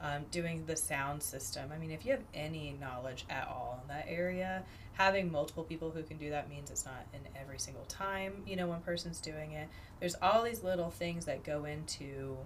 [0.05, 1.71] um, doing the sound system.
[1.75, 4.63] I mean, if you have any knowledge at all in that area,
[4.93, 8.55] having multiple people who can do that means it's not in every single time, you
[8.55, 9.69] know, one person's doing it.
[10.01, 12.37] There's all these little things that go into,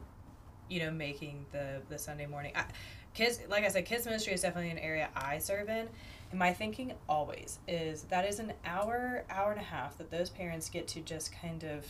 [0.69, 2.53] you know, making the the Sunday morning.
[2.55, 2.65] I,
[3.13, 5.89] kids, like I said, kids ministry is definitely an area I serve in
[6.31, 10.31] and my thinking always is that is an hour, hour and a half that those
[10.31, 11.87] parents get to just kind of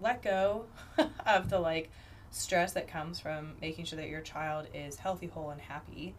[0.00, 0.66] let go
[1.26, 1.90] of the like
[2.36, 6.14] stress that comes from making sure that your child is healthy, whole, and happy,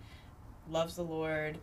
[0.70, 1.58] loves the Lord,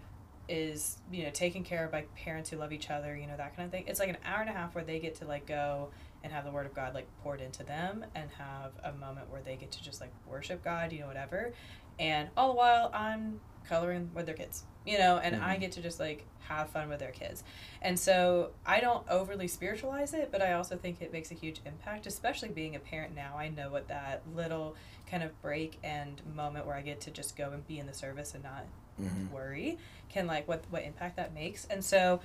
[0.49, 3.57] is, you know, taken care of by parents who love each other, you know, that
[3.57, 3.85] kind of thing.
[3.87, 5.88] It's like an hour and a half where they get to like go
[6.23, 9.43] and have the word of God like poured into them and have a moment where
[9.43, 11.53] they get to just like worship God, you know, whatever.
[11.99, 15.44] And all the while I'm coloring with their kids you know, and mm-hmm.
[15.44, 17.42] I get to just like have fun with their kids.
[17.81, 21.61] And so I don't overly spiritualize it, but I also think it makes a huge
[21.64, 23.37] impact, especially being a parent now.
[23.37, 24.77] I know what that little
[25.11, 27.94] kind of break and moment where I get to just go and be in the
[27.94, 28.66] service and not
[29.00, 29.33] mm-hmm.
[29.33, 31.64] worry can like what what impact that makes.
[31.66, 32.20] And so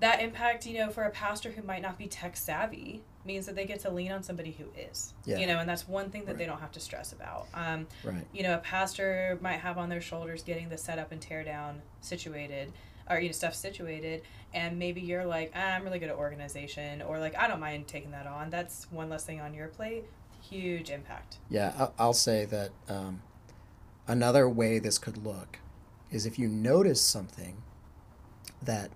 [0.00, 3.54] that impact, you know, for a pastor who might not be tech savvy means that
[3.54, 5.14] they get to lean on somebody who is.
[5.24, 5.38] Yeah.
[5.38, 6.38] You know, and that's one thing that right.
[6.38, 7.46] they don't have to stress about.
[7.54, 8.26] Um, right.
[8.32, 11.82] You know, a pastor might have on their shoulders getting the setup and tear down
[12.00, 12.72] situated,
[13.08, 17.02] or you know, stuff situated, and maybe you're like, ah, I'm really good at organization,
[17.02, 18.50] or like I don't mind taking that on.
[18.50, 20.04] That's one less thing on your plate.
[20.40, 21.36] Huge impact.
[21.50, 23.22] Yeah, I'll say that um,
[24.08, 25.58] another way this could look
[26.10, 27.62] is if you notice something
[28.62, 28.90] that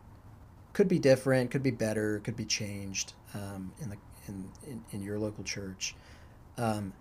[0.73, 3.97] could be different, could be better, could be changed um, in the
[4.29, 5.95] in, in, in, your local church,
[6.57, 6.93] um,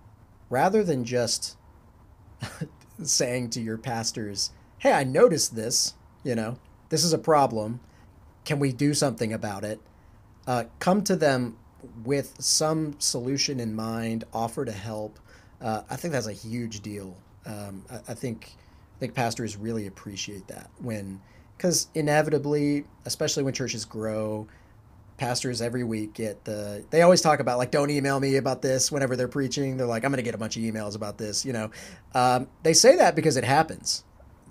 [0.49, 1.57] rather than just
[3.03, 5.95] saying to your pastors, "Hey, I noticed this.
[6.23, 6.57] You know,
[6.89, 7.79] this is a problem.
[8.45, 9.79] Can we do something about it?"
[10.47, 11.57] Uh, come to them
[12.03, 15.19] with some solution in mind, offer to help.
[15.59, 17.15] Uh, I think that's a huge deal.
[17.45, 18.55] Um, I, I think
[18.97, 21.21] I think pastors really appreciate that when
[21.57, 24.47] because inevitably, especially when churches grow,
[25.21, 28.91] pastors every week get the they always talk about like don't email me about this
[28.91, 29.77] whenever they're preaching.
[29.77, 31.69] They're like i'm gonna get a bunch of emails about this you know?
[32.15, 34.03] Um, they say that because it happens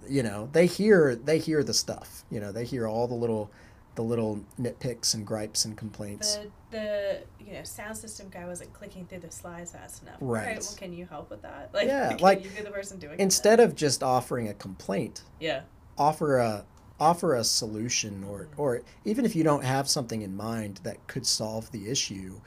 [0.08, 0.48] you know?
[0.52, 2.52] They hear they hear the stuff you know?
[2.52, 3.50] They hear all the little
[3.96, 6.36] the little nitpicks and gripes and complaints.
[6.36, 10.18] The the you know sound system guy wasn't clicking through the slides fast enough.
[10.20, 10.60] Right, right.
[10.60, 11.70] well can you help with that?
[11.74, 15.62] Like yeah like you be the person doing instead of just offering a complaint yeah.
[15.98, 16.64] offer a
[17.00, 21.26] offer a solution or or even if you don't have something in mind that could
[21.26, 22.40] solve the issue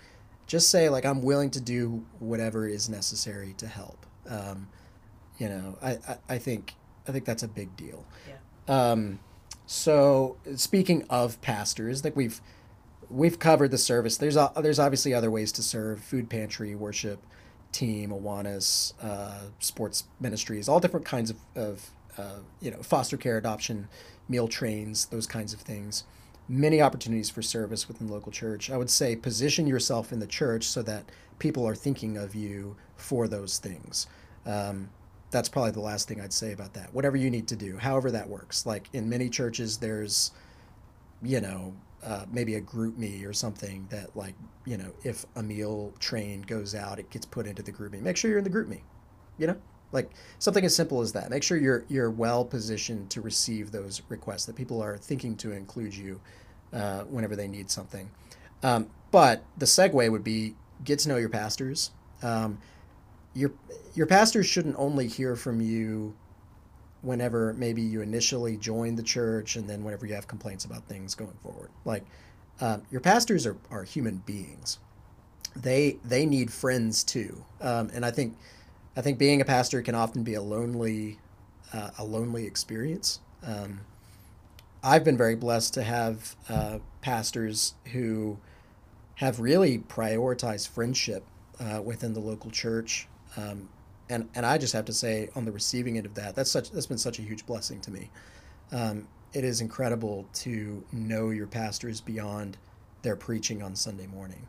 [0.48, 4.06] just say like i'm willing to do whatever is necessary to help.
[4.30, 4.68] Um,
[5.38, 6.76] you know I, I, I think
[7.08, 8.06] i think that's a big deal.
[8.28, 8.92] Yeah.
[8.92, 9.20] um,
[9.66, 12.40] so speaking of pastors like we've
[13.14, 14.18] we've covered the service.
[14.18, 17.20] There's a, there's obviously other ways to serve food pantry worship
[17.72, 23.38] team awanas uh, sports ministries all different kinds of, of uh, you know foster care
[23.38, 23.88] adoption
[24.30, 26.04] meal trains, those kinds of things.
[26.48, 28.70] Many opportunities for service within local church.
[28.70, 32.76] I would say position yourself in the church so that people are thinking of you
[32.96, 34.08] for those things.
[34.46, 34.90] Um,
[35.32, 36.94] that's probably the last thing I'd say about that.
[36.94, 38.66] Whatever you need to do, however that works.
[38.66, 40.32] Like in many churches, there's,
[41.22, 41.74] you know,
[42.04, 46.76] uh, maybe a GroupMe or something that, like, you know, if a meal train goes
[46.76, 48.82] out, it gets put into the GroupMe Make sure you're in the GroupMe
[49.38, 49.58] you know?
[49.94, 51.30] Like something as simple as that.
[51.30, 55.54] Make sure you're you're well positioned to receive those requests that people are thinking to
[55.54, 56.20] include you
[56.74, 58.10] uh, whenever they need something.
[58.64, 61.92] Um, but the segue would be get to know your pastors.
[62.22, 62.60] Um,
[63.34, 63.52] your
[63.96, 66.16] your pastors shouldn't only hear from you
[67.02, 71.14] whenever maybe you initially join the church and then whenever you have complaints about things
[71.14, 71.70] going forward.
[71.84, 72.06] Like
[72.62, 74.80] um, your pastors are, are human beings.
[75.56, 78.36] They they need friends too, um, and I think
[78.96, 81.20] I think being a pastor can often be a lonely,
[81.72, 83.20] uh, a lonely experience.
[83.46, 83.82] Um,
[84.84, 88.38] I've been very blessed to have uh, pastors who
[89.16, 91.26] have really prioritized friendship
[91.60, 93.70] uh, within the local church, um,
[94.10, 96.72] and and I just have to say, on the receiving end of that, that's such
[96.72, 98.12] that's been such a huge blessing to me.
[98.72, 102.58] Um, it is incredible to know your pastors beyond
[103.02, 104.48] their preaching on Sunday morning,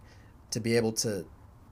[0.51, 1.25] to be able to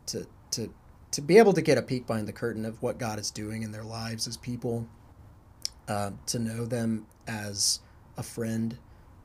[0.06, 0.72] to to
[1.12, 3.62] to be able to get a peek behind the curtain of what God is doing
[3.62, 4.88] in their lives as people,
[5.88, 7.80] uh, to know them as
[8.16, 8.76] a friend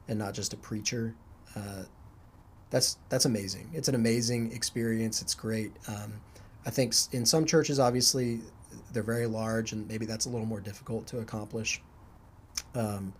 [0.07, 1.15] and not just a preacher.
[1.55, 1.83] Uh,
[2.69, 3.69] that's that's amazing.
[3.73, 5.21] It's an amazing experience.
[5.21, 5.71] It's great.
[5.87, 6.13] Um,
[6.65, 8.41] I think in some churches, obviously,
[8.91, 11.81] they're very large, and maybe that's a little more difficult to accomplish.
[12.75, 13.13] Um,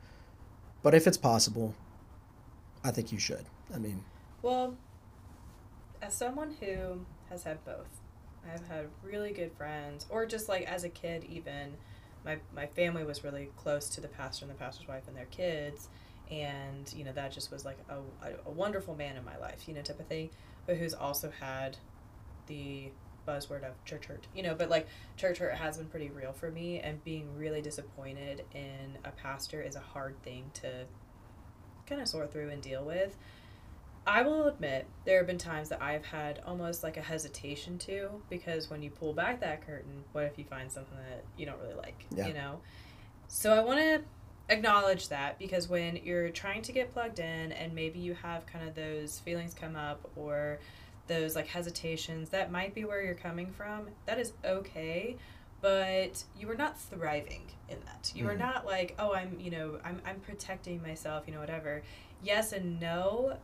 [0.84, 1.74] but if it's possible,
[2.84, 3.46] I think you should.
[3.74, 4.04] I mean,
[4.42, 4.76] well,
[6.02, 7.88] as someone who has had both,
[8.52, 11.74] I've had really good friends, or just like as a kid, even
[12.26, 15.26] my my family was really close to the pastor and the pastor's wife and their
[15.26, 15.90] kids,
[16.32, 17.98] and you know that just was like a,
[18.46, 20.30] a, wonderful man in my life, you know, type of thing.
[20.66, 21.78] But who's also had
[22.48, 22.90] the
[23.28, 24.56] buzzword of church hurt, you know.
[24.56, 28.98] But like church hurt has been pretty real for me, and being really disappointed in
[29.06, 30.86] a pastor is a hard thing to
[31.86, 33.16] kind of sort through and deal with.
[34.08, 38.10] I will admit there have been times that I've had almost like a hesitation to
[38.30, 41.60] because when you pull back that curtain, what if you find something that you don't
[41.60, 42.28] really like, yeah.
[42.28, 42.62] you know?
[43.28, 44.02] So I want to
[44.48, 48.66] acknowledge that because when you're trying to get plugged in and maybe you have kind
[48.66, 50.60] of those feelings come up or
[51.08, 53.90] those like hesitations, that might be where you're coming from.
[54.06, 55.18] That is okay,
[55.60, 58.14] but you are not thriving in that.
[58.16, 58.28] You mm.
[58.28, 58.40] are mm-hmm.
[58.40, 61.84] not like, oh, I'm, you know, I'm I'm protecting myself, you know, whatever.
[62.24, 63.38] Yes and no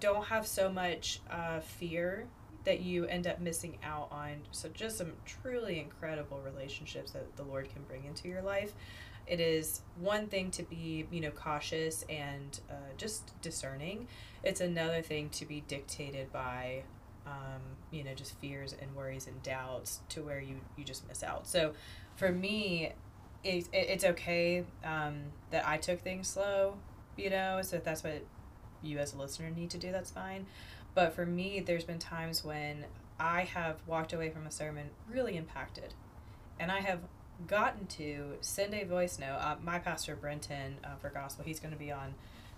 [0.00, 2.26] don't have so much uh, fear
[2.64, 7.42] that you end up missing out on so just some truly incredible relationships that the
[7.42, 8.72] lord can bring into your life.
[9.26, 14.08] It is one thing to be you know cautious and uh, just discerning.
[14.42, 16.82] It's another thing to be dictated by
[17.26, 21.22] um, you know just fears and worries and doubts to where you you just miss
[21.22, 21.46] out.
[21.46, 21.72] So
[22.16, 22.92] for me
[23.44, 25.16] it, it's okay um,
[25.50, 26.74] that i took things slow
[27.16, 28.24] you know so that's what
[28.84, 30.46] you as a listener need to do, that's fine.
[30.94, 32.84] But for me, there's been times when
[33.18, 35.94] I have walked away from a sermon really impacted.
[36.58, 37.00] And I have
[37.48, 39.38] gotten to send a voice note.
[39.40, 42.14] Uh, my pastor, Brenton, uh, for gospel, he's going to be on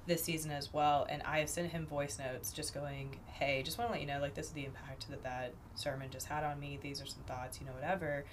[0.06, 1.06] this season as well.
[1.08, 4.06] And I have sent him voice notes just going, hey, just want to let you
[4.06, 6.78] know, like, this is the impact that that sermon just had on me.
[6.80, 8.24] These are some thoughts, you know, whatever.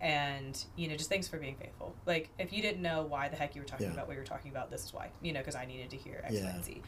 [0.00, 1.94] And, you know, just thanks for being faithful.
[2.06, 3.92] Like, if you didn't know why the heck you were talking yeah.
[3.92, 5.96] about what you were talking about, this is why, you know, because I needed to
[5.96, 6.44] hear X, yeah.
[6.44, 6.82] Y, and Z.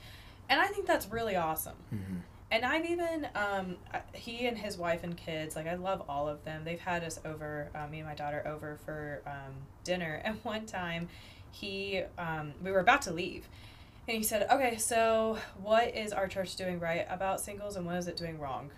[0.51, 1.77] And I think that's really awesome.
[1.95, 2.17] Mm-hmm.
[2.51, 3.77] And I've even, um,
[4.13, 6.65] he and his wife and kids, like, I love all of them.
[6.65, 10.21] They've had us over, uh, me and my daughter, over for um, dinner.
[10.31, 11.09] And one time,
[11.53, 13.49] he, um, we were about to leave.
[14.09, 17.95] And he said, okay, so what is our church doing right about singles and what
[17.95, 18.71] is it doing wrong?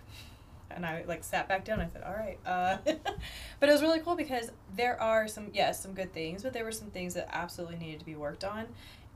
[0.69, 1.79] And I like sat back down.
[1.79, 2.77] And I said, "All right," uh,
[3.59, 6.63] but it was really cool because there are some yes some good things, but there
[6.63, 8.65] were some things that absolutely needed to be worked on.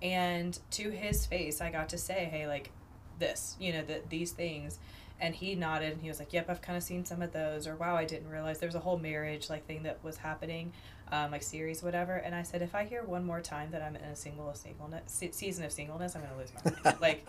[0.02, 2.72] And to his face, I got to say, hey, like
[3.20, 4.80] this, you know, that these things.
[5.20, 7.66] And he nodded and he was like, yep, I've kind of seen some of those.
[7.66, 10.74] Or wow, I didn't realize there was a whole marriage like thing that was happening,
[11.12, 12.18] um, like series, whatever.
[12.18, 15.24] And I said, if I hear one more time that I'm in a single singleness
[15.32, 16.98] season of singleness, I'm gonna lose my mind.
[17.02, 17.28] like,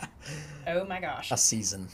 [0.66, 1.88] oh my gosh, a season.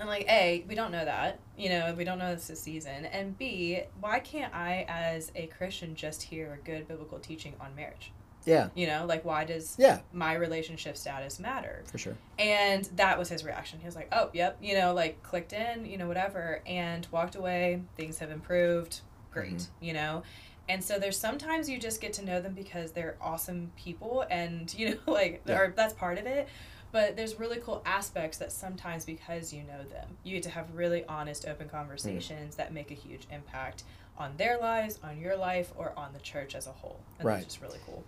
[0.00, 1.40] I'm like, A, we don't know that.
[1.56, 3.04] You know, we don't know this is season.
[3.06, 8.12] And B, why can't I, as a Christian, just hear good biblical teaching on marriage?
[8.44, 8.68] Yeah.
[8.74, 10.00] You know, like why does yeah.
[10.12, 11.82] my relationship status matter?
[11.86, 12.16] For sure.
[12.38, 13.78] And that was his reaction.
[13.78, 17.36] He was like, "Oh, yep," you know, like clicked in, you know, whatever, and walked
[17.36, 17.82] away.
[17.96, 19.00] Things have improved.
[19.32, 19.84] Great, mm-hmm.
[19.84, 20.22] you know.
[20.68, 24.72] And so there's sometimes you just get to know them because they're awesome people and
[24.78, 25.58] you know like yeah.
[25.58, 26.48] or that's part of it.
[26.92, 30.74] But there's really cool aspects that sometimes because you know them, you get to have
[30.74, 32.56] really honest, open conversations mm.
[32.58, 33.84] that make a huge impact
[34.18, 37.00] on their lives, on your life, or on the church as a whole.
[37.18, 37.36] And right.
[37.36, 38.04] that's just really cool.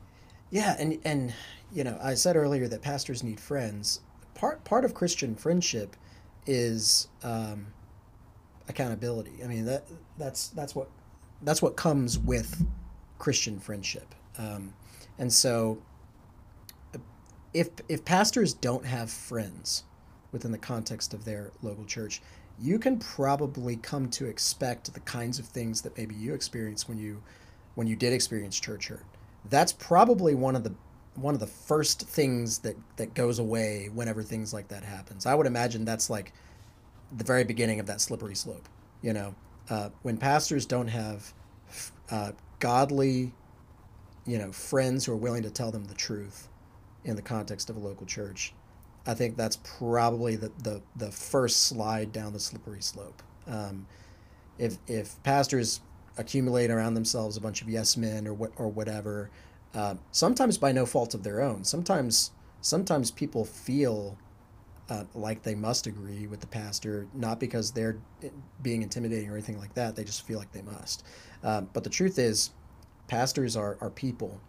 [0.55, 1.35] Yeah, and and
[1.73, 3.99] you know, I said earlier that pastors need friends.
[4.37, 5.97] Part part of Christian friendship
[6.47, 7.67] is um,
[8.69, 9.33] accountability.
[9.43, 10.89] I mean that that's that's what
[11.43, 12.65] that's what comes with
[13.19, 14.15] Christian friendship.
[14.39, 14.75] Um,
[15.19, 15.83] and so,
[17.53, 19.83] if if pastors don't have friends
[20.31, 22.23] within the context of their local church,
[22.61, 26.99] you can probably come to expect the kinds of things that maybe you experienced when
[26.99, 27.21] you
[27.75, 29.05] when you did experience church hurt
[29.51, 30.75] that's probably one of the
[31.17, 35.27] one of the first things that that goes away whenever things like that happens.
[35.27, 36.33] I would imagine that's like
[37.17, 38.69] the very beginning of that slippery slope.
[39.03, 39.35] You know,
[39.71, 41.33] uh, when pastors don't have
[42.11, 43.33] uh, godly,
[44.27, 46.49] you know, friends who are willing to tell them the truth
[47.05, 48.55] in the context of a local church,
[49.07, 53.23] I think that's probably the the, the first slide down the slippery slope.
[53.47, 53.87] Um,
[54.59, 55.81] if if pastors
[56.17, 59.31] accumulate around themselves a bunch of yes men or what or whatever.
[59.75, 61.65] Uh, sometimes by no fault of their own.
[61.65, 64.17] Sometimes sometimes people feel
[64.91, 67.99] uh, like they must agree with the pastor, not because they're
[68.63, 69.97] being intimidating or anything like that.
[69.97, 71.05] They just feel like they must.
[71.43, 72.51] Um, but the truth is,
[73.09, 74.41] pastors are, are people,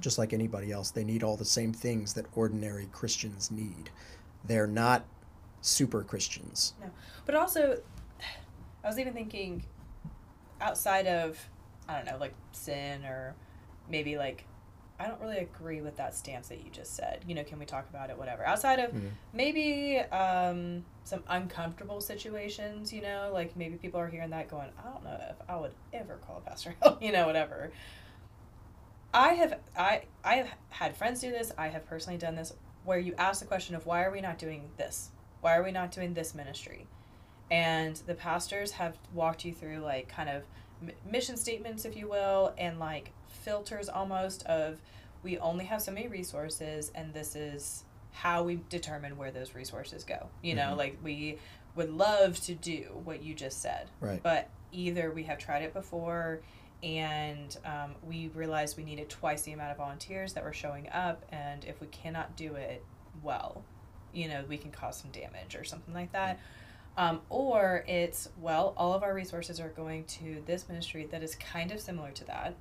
[0.00, 0.90] just like anybody else.
[0.90, 3.90] They need all the same things that ordinary Christians need.
[4.44, 5.04] They're not
[5.62, 6.74] super Christians.
[6.80, 6.90] No.
[7.24, 7.80] But also,
[8.84, 9.64] I was even thinking
[10.60, 11.38] outside of,
[11.88, 13.34] I don't know, like sin or
[13.88, 14.44] maybe like
[14.98, 17.24] I don't really agree with that stance that you just said.
[17.26, 18.18] You know, can we talk about it?
[18.18, 18.46] Whatever.
[18.46, 19.08] Outside of mm-hmm.
[19.32, 24.90] maybe um, some uncomfortable situations, you know, like maybe people are hearing that going, I
[24.90, 27.72] don't know if I would ever call a pastor, you know, whatever.
[29.12, 31.52] I have I I have had friends do this.
[31.58, 32.52] I have personally done this
[32.84, 35.10] where you ask the question of why are we not doing this?
[35.40, 36.86] Why are we not doing this ministry?
[37.50, 40.42] And the pastors have walked you through like kind of
[41.10, 44.80] mission statements, if you will, and like filters almost of
[45.22, 50.04] we only have so many resources and this is how we determine where those resources
[50.04, 50.28] go.
[50.42, 50.78] You know, mm-hmm.
[50.78, 51.38] like we
[51.74, 53.88] would love to do what you just said.
[54.00, 54.22] Right.
[54.22, 56.40] But either we have tried it before
[56.82, 61.24] and um, we realized we needed twice the amount of volunteers that were showing up
[61.30, 62.84] and if we cannot do it
[63.22, 63.62] well
[64.12, 66.38] you know we can cause some damage or something like that
[66.96, 71.34] um, or it's well all of our resources are going to this ministry that is
[71.34, 72.54] kind of similar to that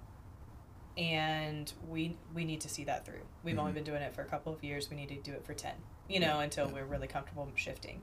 [0.98, 3.16] and we we need to see that through.
[3.44, 3.60] We've mm-hmm.
[3.62, 4.90] only been doing it for a couple of years.
[4.90, 5.72] We need to do it for 10,
[6.08, 8.02] you know, until we're really comfortable shifting.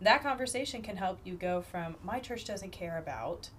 [0.00, 3.50] That conversation can help you go from my church doesn't care about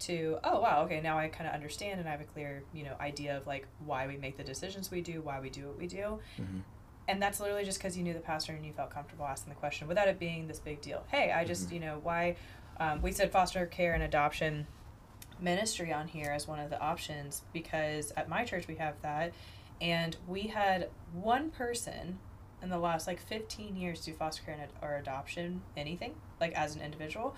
[0.00, 2.84] to oh wow okay now I kind of understand and I have a clear you
[2.84, 5.78] know idea of like why we make the decisions we do why we do what
[5.78, 6.58] we do mm-hmm.
[7.08, 9.58] And that's literally just because you knew the pastor and you felt comfortable asking the
[9.58, 11.04] question without it being this big deal.
[11.08, 11.74] Hey I just mm-hmm.
[11.74, 12.36] you know why
[12.78, 14.66] um, we said foster care and adoption
[15.40, 19.32] ministry on here as one of the options because at my church we have that.
[19.80, 22.18] And we had one person
[22.62, 26.82] in the last like 15 years do foster care or adoption anything like as an
[26.82, 27.34] individual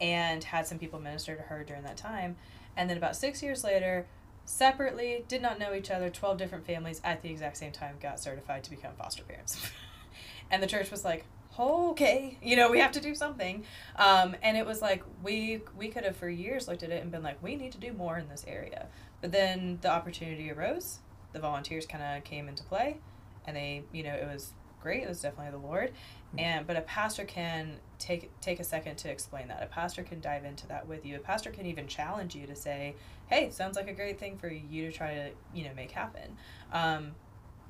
[0.00, 2.36] and had some people minister to her during that time.
[2.76, 4.06] And then about six years later
[4.44, 8.18] separately did not know each other 12 different families at the exact same time got
[8.18, 9.70] certified to become foster parents
[10.50, 11.24] and the church was like
[11.58, 13.64] okay, you know, we have to do something.
[13.96, 17.10] Um, and it was like we we could have for years looked at it and
[17.10, 18.86] been like, we need to do more in this area.
[19.20, 21.00] But then the opportunity arose.
[21.32, 22.98] The volunteers kind of came into play,
[23.46, 25.02] and they, you know, it was great.
[25.04, 25.92] It was definitely the Lord.
[26.32, 26.38] Hmm.
[26.38, 29.62] And but a pastor can take take a second to explain that.
[29.62, 31.16] A pastor can dive into that with you.
[31.16, 32.94] A pastor can even challenge you to say,
[33.26, 36.36] "Hey, sounds like a great thing for you to try to you know make happen."
[36.72, 37.14] Um,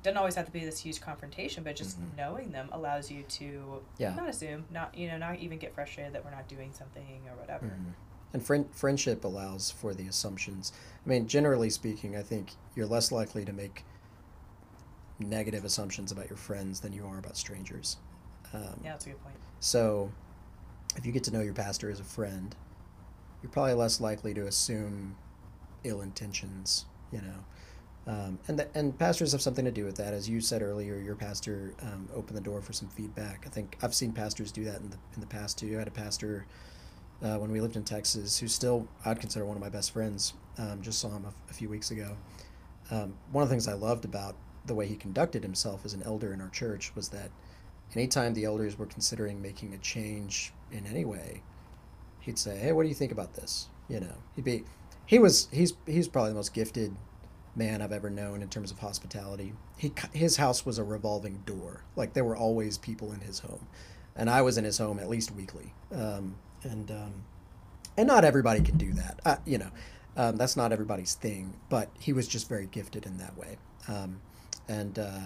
[0.03, 2.17] doesn't always have to be this huge confrontation, but just mm-hmm.
[2.17, 4.13] knowing them allows you to yeah.
[4.13, 7.39] not assume, not you know, not even get frustrated that we're not doing something or
[7.39, 7.67] whatever.
[7.67, 7.91] Mm-hmm.
[8.33, 10.73] And friend, friendship allows for the assumptions.
[11.05, 13.85] I mean, generally speaking, I think you're less likely to make
[15.19, 17.97] negative assumptions about your friends than you are about strangers.
[18.53, 19.35] Um, yeah, that's a good point.
[19.59, 20.11] So,
[20.95, 22.55] if you get to know your pastor as a friend,
[23.41, 25.15] you're probably less likely to assume
[25.83, 26.85] ill intentions.
[27.11, 30.41] You know, um, and the, and pastors have something to do with that, as you
[30.41, 30.97] said earlier.
[30.97, 33.43] Your pastor um, opened the door for some feedback.
[33.45, 35.75] I think I've seen pastors do that in the in the past too.
[35.75, 36.45] I had a pastor
[37.21, 40.33] uh, when we lived in Texas who's still I'd consider one of my best friends.
[40.57, 42.15] Um, just saw him a, a few weeks ago.
[42.91, 44.35] Um, one of the things I loved about
[44.65, 47.31] the way he conducted himself as an elder in our church was that
[47.95, 51.43] anytime the elders were considering making a change in any way,
[52.19, 54.63] he'd say, "Hey, what do you think about this?" You know, he'd be
[55.05, 56.95] he was he's he's probably the most gifted
[57.55, 59.53] man I've ever known in terms of hospitality.
[59.77, 61.83] He his house was a revolving door.
[61.95, 63.67] Like there were always people in his home,
[64.15, 65.73] and I was in his home at least weekly.
[65.91, 67.25] Um, and um,
[67.97, 69.41] and not everybody can do that.
[69.45, 69.71] You know,
[70.17, 71.53] um, that's not everybody's thing.
[71.69, 73.57] But he was just very gifted in that way.
[74.67, 75.19] And uh,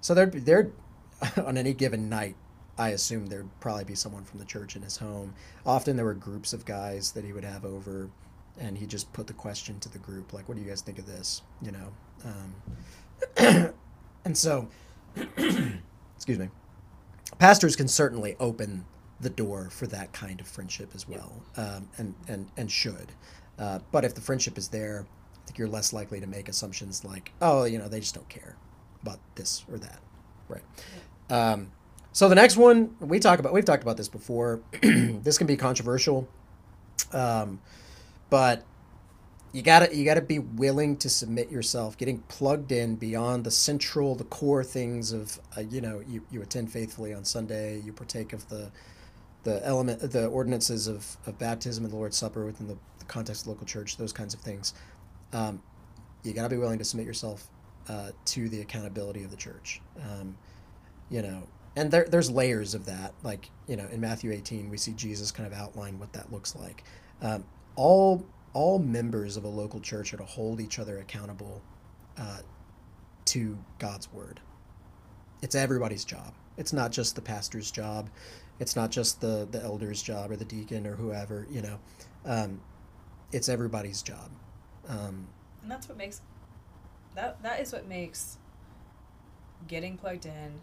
[0.00, 0.70] so there'd there
[1.44, 2.36] on any given night.
[2.78, 5.32] I assume there'd probably be someone from the church in his home.
[5.64, 8.10] Often there were groups of guys that he would have over
[8.58, 10.98] and he just put the question to the group like what do you guys think
[10.98, 11.92] of this you know
[12.24, 13.72] um,
[14.24, 14.68] and so
[16.16, 16.48] excuse me
[17.38, 18.84] pastors can certainly open
[19.20, 23.12] the door for that kind of friendship as well um, and, and, and should
[23.58, 25.06] uh, but if the friendship is there
[25.46, 28.56] think you're less likely to make assumptions like oh you know they just don't care
[29.02, 30.00] about this or that
[30.48, 30.62] right?
[31.28, 31.72] Um,
[32.12, 34.60] so the next one we talk about we've talked about this before.
[34.82, 36.28] This can be controversial
[37.12, 37.60] um,
[38.30, 38.64] but
[39.52, 44.14] you gotta you gotta be willing to submit yourself getting plugged in beyond the central
[44.14, 48.32] the core things of uh, you know you, you attend faithfully on sunday you partake
[48.32, 48.70] of the
[49.44, 53.42] the element the ordinances of, of baptism and the lord's supper within the, the context
[53.42, 54.74] of the local church those kinds of things
[55.32, 55.62] um,
[56.22, 57.48] you gotta be willing to submit yourself
[57.88, 59.80] uh, to the accountability of the church.
[60.00, 60.36] Um,
[61.08, 61.44] you know,
[61.76, 63.12] and there, there's layers of that.
[63.22, 66.56] Like you know, in Matthew 18, we see Jesus kind of outline what that looks
[66.56, 66.84] like.
[67.22, 67.44] Um,
[67.76, 71.62] all all members of a local church are to hold each other accountable
[72.18, 72.38] uh,
[73.26, 74.40] to God's word.
[75.42, 76.32] It's everybody's job.
[76.56, 78.08] It's not just the pastor's job.
[78.58, 81.46] It's not just the the elder's job or the deacon or whoever.
[81.50, 81.78] You know,
[82.24, 82.60] um,
[83.32, 84.30] it's everybody's job.
[84.88, 85.28] Um,
[85.62, 86.20] and that's what makes
[87.14, 88.38] that that is what makes
[89.66, 90.60] getting plugged in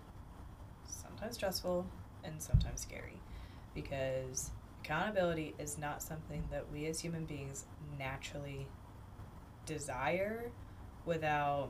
[0.88, 1.86] sometimes stressful
[2.24, 3.20] and sometimes scary.
[3.74, 4.52] Because
[4.84, 7.66] accountability is not something that we as human beings
[7.98, 8.68] naturally
[9.66, 10.52] desire
[11.06, 11.70] without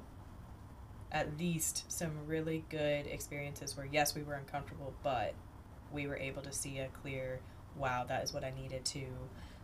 [1.12, 5.36] at least some really good experiences where yes we were uncomfortable but
[5.92, 7.40] we were able to see a clear
[7.78, 9.06] wow that is what i needed to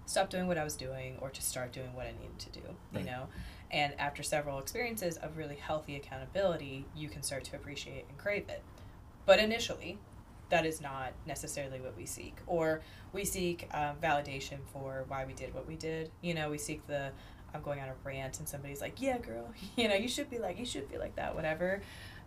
[0.10, 2.62] stop doing what i was doing or to start doing what i needed to do
[2.94, 3.04] right.
[3.04, 3.28] you know?
[3.72, 8.50] And after several experiences of really healthy accountability you can start to appreciate and crave
[8.50, 8.64] it.
[9.26, 10.00] But initially
[10.50, 12.38] that is not necessarily what we seek.
[12.48, 12.82] Or
[13.14, 16.10] we seek um, validation for why we did what we did.
[16.22, 17.12] You know we seek the
[17.52, 20.38] i'm going on a rant and somebody's like yeah girl you know you should be
[20.38, 21.82] like you should be like that whatever.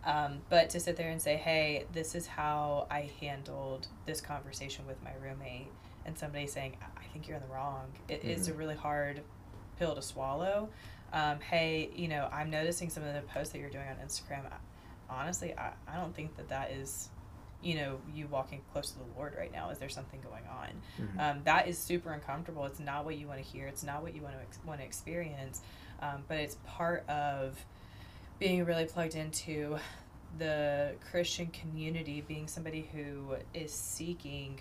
[0.05, 4.85] Um, but to sit there and say hey this is how i handled this conversation
[4.85, 5.69] with my roommate
[6.05, 8.29] and somebody saying i think you're in the wrong It mm-hmm.
[8.29, 9.21] is a really hard
[9.79, 10.69] pill to swallow.
[11.11, 14.45] Um, hey you know i'm noticing some of the posts that you're doing on instagram.
[15.09, 17.09] Honestly I, I don't think that that is
[17.61, 19.69] you know you walking close to the lord right now.
[19.69, 20.69] Is there something going on?
[20.99, 21.19] Mm-hmm.
[21.19, 22.65] um, that is super uncomfortable.
[22.65, 23.67] It's not what you want to hear.
[23.67, 25.61] It's not what you want to ex- want to experience.
[26.01, 27.63] Um, but it's part of
[28.39, 29.77] being really plugged into
[30.37, 34.59] the christian community being somebody who is seeking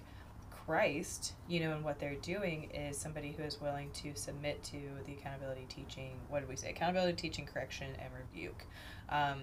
[0.66, 4.78] christ you know and what they're doing is somebody who is willing to submit to
[5.06, 8.64] the accountability teaching what did we say accountability teaching correction and rebuke
[9.08, 9.38] um,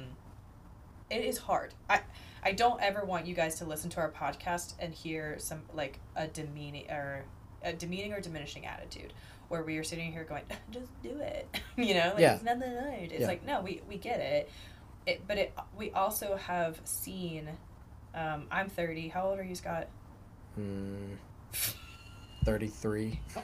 [1.09, 1.99] it is hard i
[2.43, 5.99] I don't ever want you guys to listen to our podcast and hear some like
[6.15, 7.25] a demeaning or
[7.63, 9.13] a demeaning or diminishing attitude
[9.49, 11.47] where we are sitting here going, just do it.
[11.77, 12.35] you know, like yeah.
[12.35, 13.11] it's nothing hard.
[13.11, 13.27] It's yeah.
[13.27, 14.49] like, no, we, we get it.
[15.05, 17.49] It but it we also have seen
[18.13, 19.07] um, I'm thirty.
[19.07, 19.87] How old are you, Scott?
[22.45, 23.19] Thirty three.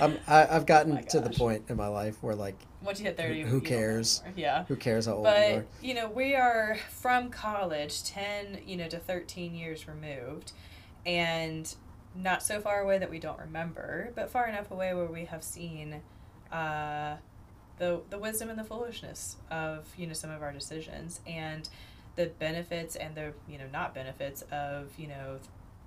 [0.00, 3.06] I'm, I, have gotten oh to the point in my life where like once you
[3.06, 4.22] hit 30 who, who cares?
[4.36, 4.64] yeah.
[4.66, 5.64] Who cares how old but you are?
[5.82, 10.52] you know we are from college 10 you know to 13 years removed
[11.04, 11.74] and
[12.14, 15.42] not so far away that we don't remember but far enough away where we have
[15.42, 16.02] seen
[16.52, 17.16] uh,
[17.78, 21.68] the the wisdom and the foolishness of you know some of our decisions and
[22.16, 25.38] the benefits and the you know not benefits of you know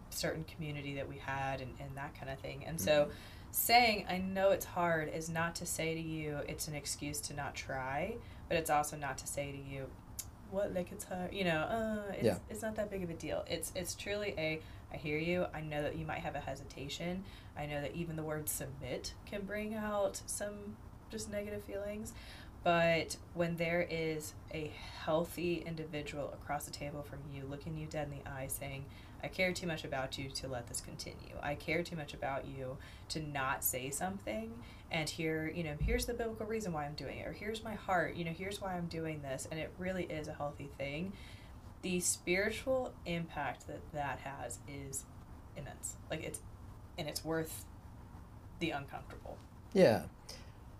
[0.09, 2.85] certain community that we had and, and that kind of thing and mm-hmm.
[2.85, 3.09] so
[3.51, 7.33] saying I know it's hard is not to say to you it's an excuse to
[7.33, 8.15] not try,
[8.47, 9.87] but it's also not to say to you,
[10.51, 12.37] what like it's hard, you know, uh, it's, yeah.
[12.49, 13.45] it's not that big of a deal.
[13.47, 14.59] It's it's truly a
[14.91, 15.45] I hear you.
[15.53, 17.23] I know that you might have a hesitation.
[17.57, 20.75] I know that even the word submit can bring out some
[21.11, 22.13] just negative feelings.
[22.63, 24.71] But when there is a
[25.05, 28.85] healthy individual across the table from you looking you dead in the eye saying,
[29.23, 31.35] I care too much about you to let this continue.
[31.41, 32.77] I care too much about you
[33.09, 34.53] to not say something
[34.91, 37.75] and here, you know, here's the biblical reason why I'm doing it, or here's my
[37.75, 41.13] heart, you know, here's why I'm doing this, and it really is a healthy thing.
[41.83, 45.05] The spiritual impact that that has is
[45.55, 45.95] immense.
[46.09, 46.39] Like it's,
[46.97, 47.65] and it's worth
[48.59, 49.37] the uncomfortable.
[49.73, 50.03] Yeah,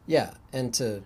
[0.08, 1.04] yeah, and to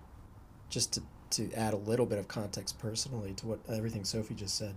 [0.69, 4.55] just to to add a little bit of context personally to what everything Sophie just
[4.55, 4.75] said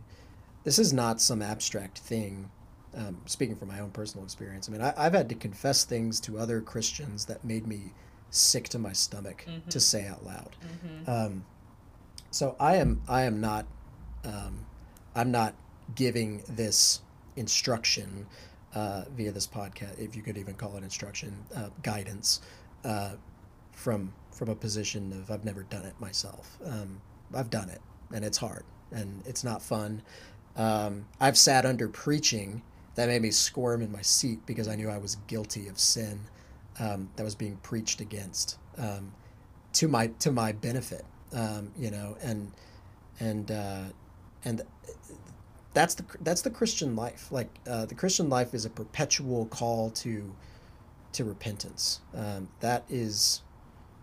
[0.67, 2.51] this is not some abstract thing.
[2.93, 6.19] Um, speaking from my own personal experience, I mean, I, have had to confess things
[6.21, 7.93] to other Christians that made me
[8.31, 9.69] sick to my stomach mm-hmm.
[9.69, 10.57] to say out loud.
[10.65, 11.11] Mm-hmm.
[11.11, 11.45] Um,
[12.33, 13.65] so I am, I am not,
[14.25, 14.67] um,
[15.15, 15.55] I'm not
[15.95, 17.01] giving this
[17.37, 18.27] instruction
[18.75, 22.41] uh, via this podcast, if you could even call it instruction, uh, guidance
[22.85, 23.13] uh,
[23.73, 26.59] from from a position of I've never done it myself.
[26.65, 27.01] Um,
[27.33, 27.81] I've done it,
[28.13, 30.03] and it's hard, and it's not fun.
[30.57, 32.63] Um, I've sat under preaching
[32.95, 36.21] that made me squirm in my seat because I knew I was guilty of sin
[36.81, 39.13] um, that was being preached against um,
[39.75, 42.53] to my to my benefit, um, you know, and
[43.21, 43.85] and uh,
[44.45, 44.63] and
[45.75, 47.31] that's the that's the Christian life.
[47.31, 50.35] Like uh, the Christian life is a perpetual call to
[51.13, 52.01] to repentance.
[52.15, 53.43] Um, that is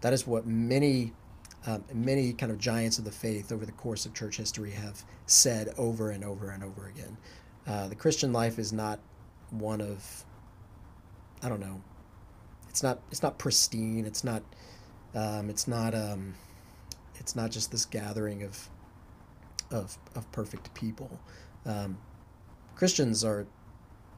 [0.01, 1.13] that is what many
[1.65, 5.03] um, many kind of giants of the faith over the course of church history have
[5.25, 7.17] said over and over and over again.
[7.65, 8.99] Uh, the Christian life is not
[9.49, 10.25] one of,
[11.41, 11.81] I don't know,
[12.73, 14.03] it's not it's not pristine.
[14.05, 14.41] It's not
[15.13, 16.33] um, it's not um,
[17.19, 18.67] it's not just this gathering of
[19.69, 21.19] of of perfect people.
[21.67, 21.99] Um,
[22.75, 23.45] Christians are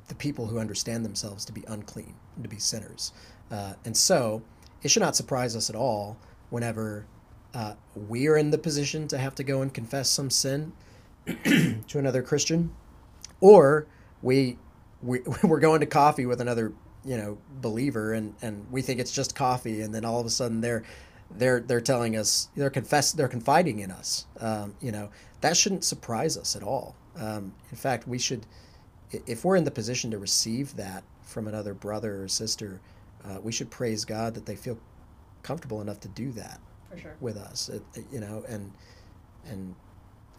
[0.08, 3.12] the people who understand themselves to be unclean to be sinners,
[3.52, 4.42] uh, and so
[4.84, 6.18] it should not surprise us at all
[6.50, 7.06] whenever
[7.56, 10.74] uh, we're in the position to have to go and confess some sin
[11.26, 12.72] to another Christian,
[13.40, 13.88] or
[14.22, 14.58] we,
[15.02, 16.74] we we're going to coffee with another
[17.06, 20.30] you know believer and and we think it's just coffee and then all of a
[20.30, 20.84] sudden they're
[21.38, 25.10] they're they're telling us they're confess they're confiding in us um, you know.
[25.42, 26.96] That shouldn't surprise us at all.
[27.16, 28.46] Um, in fact we should
[29.12, 32.82] if we're in the position to receive that from another brother or sister
[33.24, 34.78] uh, we should praise god that they feel
[35.44, 36.60] comfortable enough to do that
[36.96, 37.16] For sure.
[37.20, 38.72] with us it, it- you know and
[39.46, 39.76] and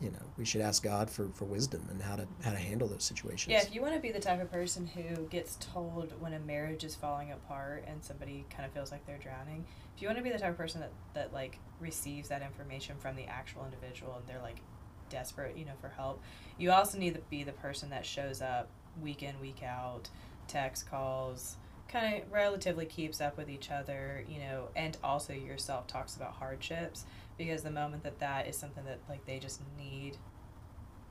[0.01, 2.87] you know we should ask god for, for wisdom and how to how to handle
[2.87, 6.13] those situations Yeah, if you want to be the type of person who gets told
[6.21, 9.65] when a marriage is falling apart and somebody kind of feels like they're drowning,
[9.97, 12.97] if you want to be the type of person that, that like receives that information
[12.99, 14.61] from the actual individual and they're like
[15.09, 16.23] desperate, you know, for help,
[16.59, 18.69] you also need to be the person that shows up
[19.03, 20.11] week in, week out,
[20.47, 21.57] text calls,
[21.89, 26.34] kind of relatively keeps up with each other, you know, and also yourself talks about
[26.34, 27.05] hardships
[27.39, 30.16] because the moment that that is something that like they just need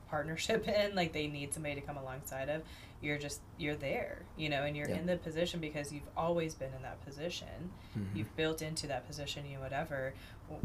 [0.10, 2.62] partnership in like they need somebody to come alongside of
[3.02, 4.96] you're just you're there you know and you're Yeah.
[4.98, 7.48] in the position because you've always been in that position
[7.98, 8.16] Mhm.
[8.16, 10.14] you've built into that position you know whatever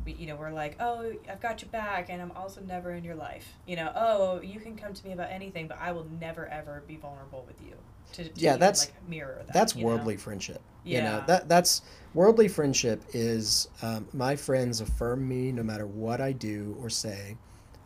[0.04, 3.02] we, you know we're like oh i've got your back and i'm also never in
[3.04, 6.06] your life you know oh you can come to me about anything but i will
[6.20, 7.74] never ever be vulnerable with you
[8.12, 9.88] to, to Yeah, that's- like mirror that that's you know?
[9.88, 11.24] worldly friendship you know Yeah.
[11.26, 11.82] that that's
[12.14, 17.36] worldly friendship is um, my friends affirm me no matter what i do or say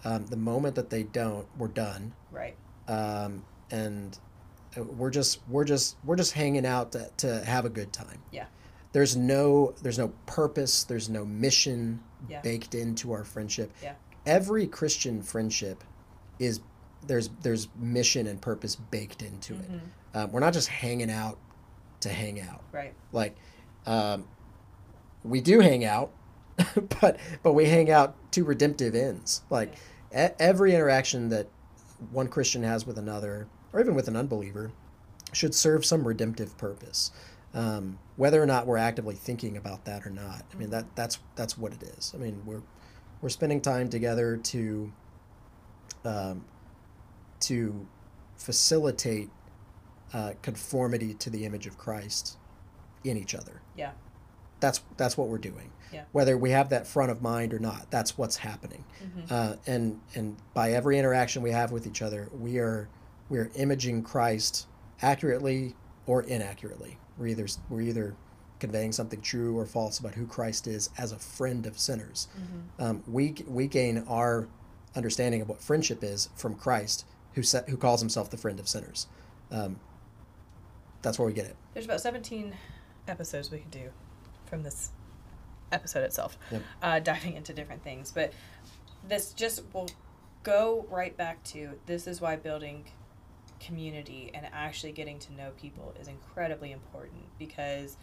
[0.05, 2.13] um, the moment that they don't we're done.
[2.31, 2.57] Right.
[2.89, 4.19] Um, and
[4.77, 8.21] uh, we're just we're just we're just hanging out to, to have a good time.
[8.33, 8.47] Yeah.
[8.93, 12.41] there's no there's no purpose there's no mission Yeah.
[12.43, 13.73] baked into our friendship.
[13.83, 13.95] Yeah.
[14.27, 15.83] every christian friendship
[16.39, 16.61] is
[17.07, 19.71] there's there's mission and purpose baked into it.
[19.71, 19.81] Mhm.
[20.15, 21.39] um, we're not just hanging out
[22.01, 22.63] to hang out.
[22.73, 22.93] Right.
[23.13, 23.37] Like
[23.87, 24.27] um,
[25.23, 26.11] we do hang out
[27.01, 29.43] but but we hang out to redemptive ends.
[29.51, 29.77] Like e-
[30.15, 31.49] every interaction that
[32.11, 34.73] one christian has with another or even with an unbeliever
[35.33, 37.11] should serve some redemptive purpose
[37.55, 41.19] um, whether or not we're actively thinking about that or not i mean that that's
[41.37, 42.63] that's what it is i mean we're
[43.21, 44.93] we're spending time together to
[46.05, 46.45] um,
[47.41, 47.87] to
[48.37, 49.31] facilitate
[50.13, 52.37] uh, conformity to the image of Christ
[53.03, 53.61] in each other.
[53.77, 53.93] Yeah.
[54.65, 55.71] That's that's what we're doing.
[55.93, 56.05] Yeah.
[56.13, 58.83] Whether we have that front of mind or not, that's what's happening.
[59.05, 59.31] Mhm.
[59.31, 62.89] Uh, and and by every interaction we have with each other, we are
[63.29, 64.67] we are imaging Christ
[65.03, 66.99] accurately or inaccurately.
[67.19, 68.17] We're either we're either
[68.59, 72.29] conveying something true or false about who Christ is as a friend of sinners.
[72.35, 72.83] Mhm.
[72.83, 74.49] Um, we we gain our
[74.97, 77.05] understanding of what friendship is from Christ,
[77.35, 79.09] who sa- who calls himself the friend of sinners.
[79.51, 79.79] Um,
[81.03, 81.57] that's where we get it.
[81.75, 82.55] There's about 17
[83.07, 83.91] episodes we could do
[84.55, 84.91] from this
[85.73, 86.63] episode itself, Yep.
[86.81, 88.13] uh, diving into different things.
[88.13, 88.33] But
[89.07, 89.89] this just will
[90.45, 92.85] go right back to this is why building
[93.59, 97.97] community and actually getting to know people is incredibly important because,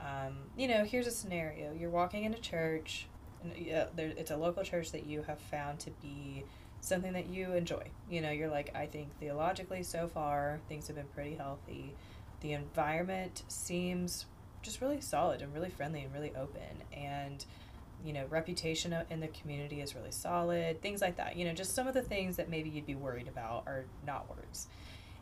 [0.00, 3.06] um, you know, here's a scenario you're walking into a church,
[3.42, 6.44] and, uh, there, it's a local church that you have found to be
[6.80, 7.82] something that you enjoy.
[8.08, 11.94] You know, you're like, I think theologically so far, things have been pretty healthy
[12.40, 14.26] the environment seems
[14.62, 16.82] just really solid and really friendly and really open.
[16.92, 17.44] And
[18.04, 21.36] you know reputation in the community is really solid things like that.
[21.36, 24.28] You know just some of the things that maybe you'd be worried about are not
[24.28, 24.68] words.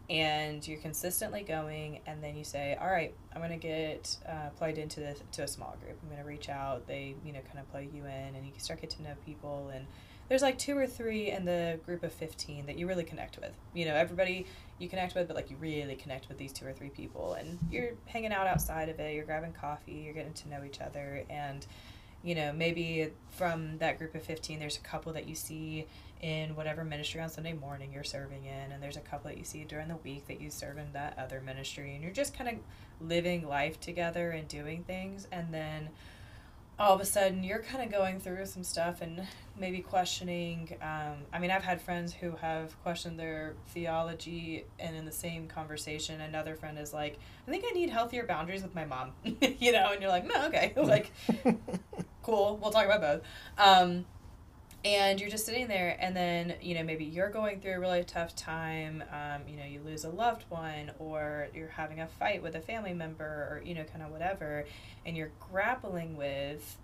[0.09, 4.51] And you're consistently going and then you say all right i'm going to get uh,
[4.57, 5.99] plugged into this to a small group.
[6.03, 6.87] I'm going to reach out.
[6.87, 9.71] They you know kind of plug you in and you start get to know people
[9.75, 9.87] and
[10.29, 13.53] there's like two or three in the group of 15 that you really connect with
[13.75, 14.47] you know everybody
[14.79, 17.59] you connect with, but like you really connect with these two or three people, and
[17.71, 19.15] you're hanging out outside of it.
[19.15, 20.03] You're grabbing coffee.
[20.05, 21.67] You're getting to know each other, and
[22.23, 25.87] you know maybe from that group of fifteen, there's a couple that you see
[26.21, 29.45] in whatever ministry on Sunday morning you're serving in, and there's a couple that you
[29.45, 32.51] see during the week that you serve in that other ministry, and you're just kind
[32.51, 32.57] of
[33.07, 35.89] living life together and doing things, and then
[36.79, 39.27] all of a sudden you're kind of going through some stuff and
[39.59, 45.05] maybe questioning um, i mean i've had friends who have questioned their theology and in
[45.05, 48.85] the same conversation another friend is like i think i need healthier boundaries with my
[48.85, 49.13] mom.
[49.59, 50.73] You know and you're like no okay.
[50.77, 51.11] Like
[52.23, 53.23] cool we'll talk about both.
[53.59, 54.05] Um,
[54.87, 58.05] and you're just sitting there and then you know maybe you're going through a really
[58.05, 62.41] tough time um, you know you lose a loved one or you're having a fight
[62.41, 64.65] with a family member or you know kind of whatever
[65.05, 66.77] and you're grappling with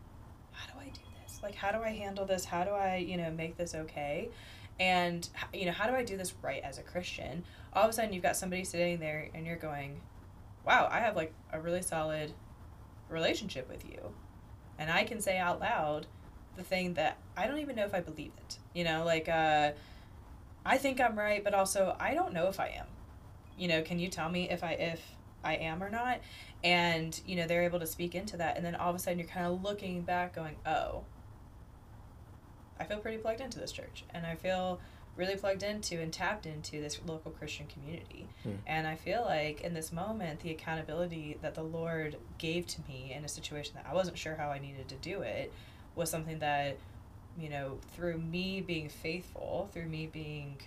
[0.50, 2.44] how do i do this Like, how do I handle this?
[2.44, 4.30] How do I, you know, make this okay?
[4.80, 7.44] And, you know, how do I do this right as a Christian?
[7.72, 10.00] All of a sudden, you've got somebody sitting there and you're going,
[10.66, 12.32] wow, I have like a really solid
[13.08, 14.12] relationship with you.
[14.78, 16.06] And I can say out loud
[16.56, 18.58] the thing that I don't even know if I believe it.
[18.74, 19.72] You know, like, uh,
[20.64, 22.86] I think I'm right, but also I don't know if I am.
[23.58, 25.00] You know, can you tell me if I if
[25.44, 26.20] I am or not?
[26.62, 29.18] And you know, they're able to speak into that, and then all of a sudden
[29.18, 31.02] you're kind of looking back, going, "Oh,
[32.78, 34.80] I feel pretty plugged into this church, and I feel
[35.14, 38.54] really plugged into and tapped into this local Christian community." Hmm.
[38.66, 43.12] And I feel like in this moment, the accountability that the Lord gave to me
[43.14, 45.52] in a situation that I wasn't sure how I needed to do it
[45.94, 46.76] was something that
[47.38, 50.58] you know, through me being faithful, through me being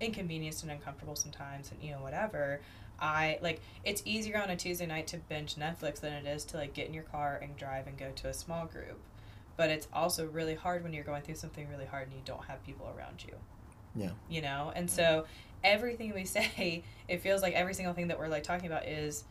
[0.00, 2.60] inconvenienced and uncomfortable sometimes and you know whatever
[3.00, 6.58] i like it's easier on a tuesday night to binge netflix than it is to
[6.58, 8.98] like get in your car and drive and go to a small group.
[9.56, 12.44] But it's also really hard when you're going through something really hard and you don't
[12.44, 13.34] have people around you.
[13.94, 14.10] Yeah.
[14.28, 14.70] you know?
[14.76, 15.24] And so
[15.64, 19.24] everything we say it feels like every single thing that we're like talking about is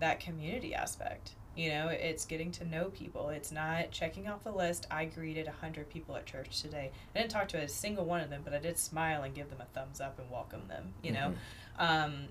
[0.00, 3.30] that community aspect you know it's getting to know people.
[3.30, 4.86] It's not checking off the list.
[4.90, 6.90] I greeted 100 people at church today.
[7.14, 9.50] I didn't talk to a single one of them but i did smile and give
[9.50, 11.34] them a thumbs up and welcome them you know?
[11.78, 12.28] Um,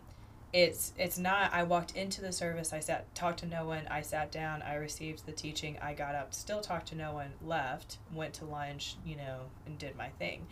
[0.53, 3.99] it's it's not i walked into the service i sat talked to no one i
[4.01, 7.97] sat down i received the teaching i got up still talked to no one left
[8.13, 10.47] went to lunch you know and did my thing.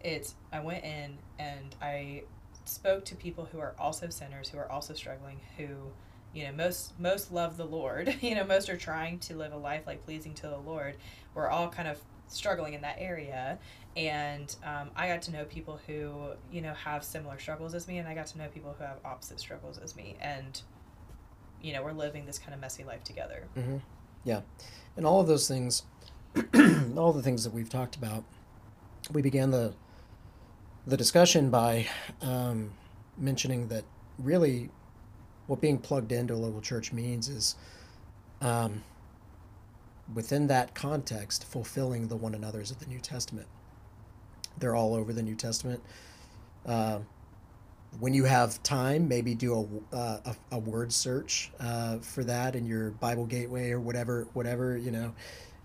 [0.00, 2.24] It's i went in and i
[2.66, 5.66] spoke to people who are also sinners who are also struggling who
[6.34, 9.56] you know most most love the lord you know most are trying to live a
[9.56, 10.96] life like pleasing to the lord.
[11.34, 11.98] We're all kind of
[12.28, 13.58] struggling in that area.
[13.96, 17.98] And um, i got to know people who you know have similar struggles as me
[17.98, 20.16] and i got to know people who have opposite struggles as me.
[20.20, 20.60] And
[21.62, 23.44] you know we're living this kind of messy life together.
[23.54, 23.78] Hmm
[24.24, 24.40] Yeah,
[24.96, 25.84] and all of those things,
[26.96, 28.24] all the things that we've talked about,
[29.12, 29.72] we began the
[30.86, 31.86] the discussion by
[32.22, 32.72] um,
[33.16, 33.84] mentioning that
[34.18, 34.68] really,
[35.46, 37.56] what being plugged into a local church means is,
[38.40, 38.82] um,
[40.14, 43.46] within that context, fulfilling the one another's of the New Testament.
[44.58, 45.82] They're all over the New Testament.
[46.64, 47.00] Uh,
[47.98, 52.54] when you have time, maybe do a, uh, a, a word search uh, for that
[52.54, 55.14] in your Bible Gateway or whatever, whatever you know,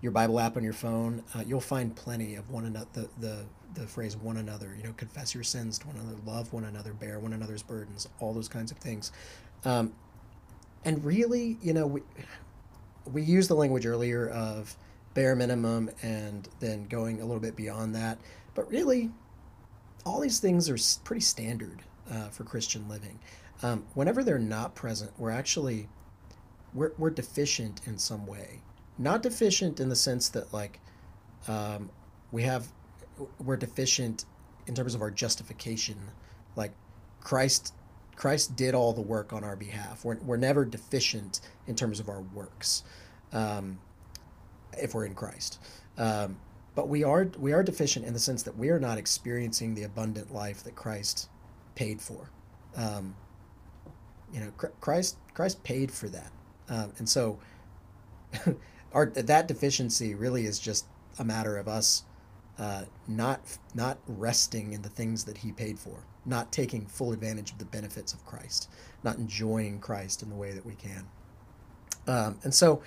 [0.00, 1.22] your Bible app on your phone.
[1.34, 2.88] Uh, you'll find plenty of one another.
[2.92, 6.52] The, the the phrase "one another," you know, confess your sins to one another, love
[6.52, 9.12] one another, bear one another's burdens, all those kinds of things.
[9.64, 9.92] Um,
[10.84, 12.02] and really, you know, we
[13.10, 14.76] we used the language earlier of
[15.14, 18.18] bare minimum and then going a little bit beyond that.
[18.54, 19.10] But really,
[20.04, 23.18] all these things are pretty standard uh, for Christian living.
[23.62, 25.88] Um, whenever they're not present, we're actually
[26.74, 28.60] we're, we're deficient in some way.
[28.98, 30.80] Not deficient in the sense that like
[31.48, 31.90] um,
[32.30, 32.68] we have
[33.38, 34.24] we're deficient
[34.66, 35.96] in terms of our justification.
[36.56, 36.72] Like
[37.20, 37.74] Christ
[38.16, 40.04] Christ did all the work on our behalf.
[40.04, 42.84] We're, we're never deficient in terms of our works
[43.32, 43.78] um,
[44.78, 45.60] if we're in Christ.
[45.98, 46.36] Um,
[46.74, 49.82] but we are we are deficient in the sense that we are not experiencing the
[49.82, 51.28] abundant life that Christ
[51.74, 52.30] paid for.
[52.76, 53.14] Um,
[54.32, 54.50] you know,
[54.80, 56.32] Christ Christ paid for that,
[56.70, 57.38] um, and so
[58.92, 60.86] our that deficiency really is just
[61.18, 62.04] a matter of us
[62.62, 63.40] uh, not
[63.74, 67.64] not resting in the things that He paid for, not taking full advantage of the
[67.64, 68.68] benefits of Christ,
[69.02, 71.04] not enjoying Christ in the way that we can.
[72.06, 72.82] Um, and so,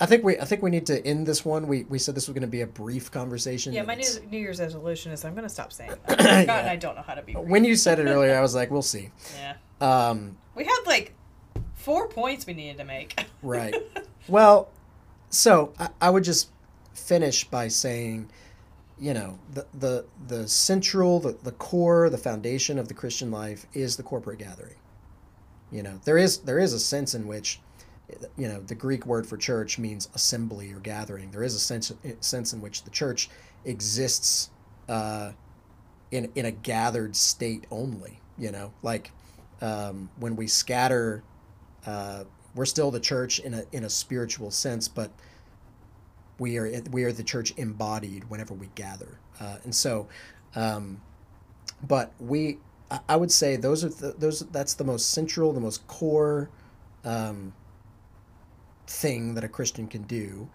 [0.00, 1.66] I think we I think we need to end this one.
[1.66, 3.72] We we said this was going to be a brief conversation.
[3.72, 6.70] yeah my new, new year's resolution is i'm going to stop saying that and Yeah.
[6.72, 8.82] i don't know how to be When you said it earlier, I was like, we'll
[8.82, 9.10] see.
[9.36, 11.14] yeah Um, we had like
[11.74, 13.74] four points we needed to make Right.
[14.28, 14.68] well,
[15.30, 16.48] so I, I would just
[16.94, 18.28] finish by saying,
[19.00, 23.66] you know, the the the central, the, the core, the foundation of the Christian life
[23.72, 24.76] is the corporate gathering.
[25.70, 27.60] You know, there is there is a sense in which,
[28.36, 31.30] you know, the Greek word for church means assembly or gathering.
[31.30, 33.30] There is a sense sense in which the church
[33.64, 34.50] exists
[34.88, 35.32] uh,
[36.10, 38.20] in in a gathered state only.
[38.38, 39.10] You know, like
[39.60, 41.22] um, when we scatter
[41.86, 42.24] uh,
[42.54, 45.10] we're still the church in a in a spiritual sense, but
[46.38, 50.08] we are we are the church embodied whenever we gather, uh, and so,
[50.54, 51.00] um,
[51.86, 52.58] but we
[52.90, 56.48] I- I would say those are the, those that's the most central, the most core
[57.04, 57.52] um,
[58.86, 60.48] thing that a Christian can do,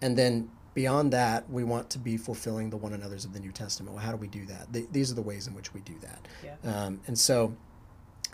[0.00, 3.52] and then beyond that, we want to be fulfilling the one another's of the New
[3.52, 3.94] Testament.
[3.94, 4.72] Well, how do we do that?
[4.72, 6.54] Th- these are the ways in which we do that, yeah
[6.86, 7.54] um, and so,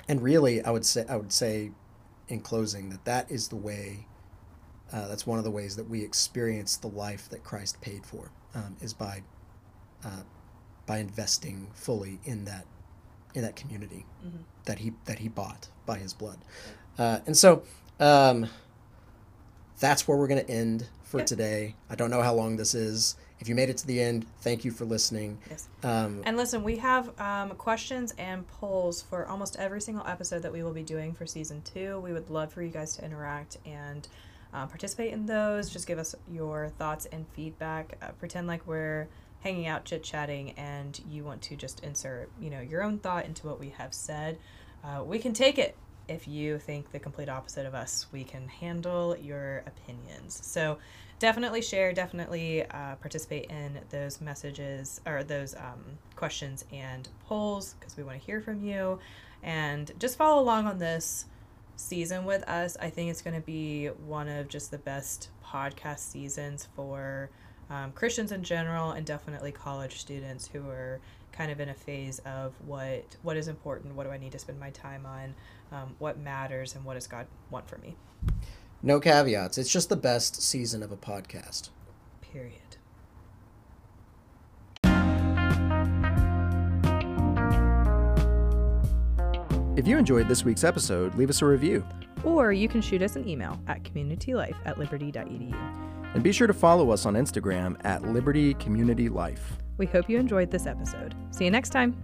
[0.08, 1.72] and really, I would say I would say
[2.28, 4.06] in closing that that is the way
[4.92, 8.30] uh, that's one of the ways that we experience the life that Christ paid for
[8.54, 9.22] um, is by
[10.04, 10.22] uh,
[10.86, 12.66] by investing fully in that
[13.34, 14.38] in that community Mm-hmm.
[14.66, 16.38] that he that he bought by his blood.
[16.98, 17.62] Uh, and so
[18.00, 18.48] um,
[19.78, 21.26] that's where we're going to end for Yep.
[21.26, 21.74] today.
[21.88, 23.16] I don't know how long this is.
[23.40, 25.38] If you made it to the end, thank you for listening.
[25.48, 25.66] Yes.
[25.82, 30.52] Um, And listen, we have um, questions and polls for almost every single episode that
[30.52, 31.98] we will be doing for season two.
[32.00, 34.06] We would love for you guys to interact and
[34.52, 35.70] uh, participate in those.
[35.70, 37.96] Just give us your thoughts and feedback.
[38.02, 39.08] Uh, pretend like we're
[39.40, 43.24] hanging out, chit chatting, and you want to just insert, you know, your own thought
[43.24, 44.38] into what we have said.
[44.84, 45.76] Uh, we can take it.
[46.08, 50.40] If you think the complete opposite of us, we can handle your opinions.
[50.42, 50.78] So
[51.20, 55.84] definitely share, definitely uh, participate in those messages or those um,
[56.16, 58.98] questions and polls because we want to hear from you.
[59.44, 61.26] And just follow along on this
[61.80, 62.76] season with us.
[62.80, 67.30] I think it's going to be one of just the best podcast seasons for
[67.70, 71.00] um, Christians in general and definitely college students who are
[71.32, 74.38] kind of in a phase of what what is important, what do I need to
[74.38, 75.34] spend my time on,
[75.72, 77.96] um, what matters, and what does God want for me.
[78.82, 79.58] no caveats.
[79.58, 81.70] It's just the best season of a podcast.
[82.20, 82.76] Period.
[89.80, 91.82] If you enjoyed this week's episode, leave us a review.
[92.22, 95.54] Or you can shoot us an email at communitylife at liberty.edu.
[96.12, 99.56] And be sure to follow us on Instagram at Liberty Community Life.
[99.78, 101.14] We hope you enjoyed this episode.
[101.30, 101.96] See you next time.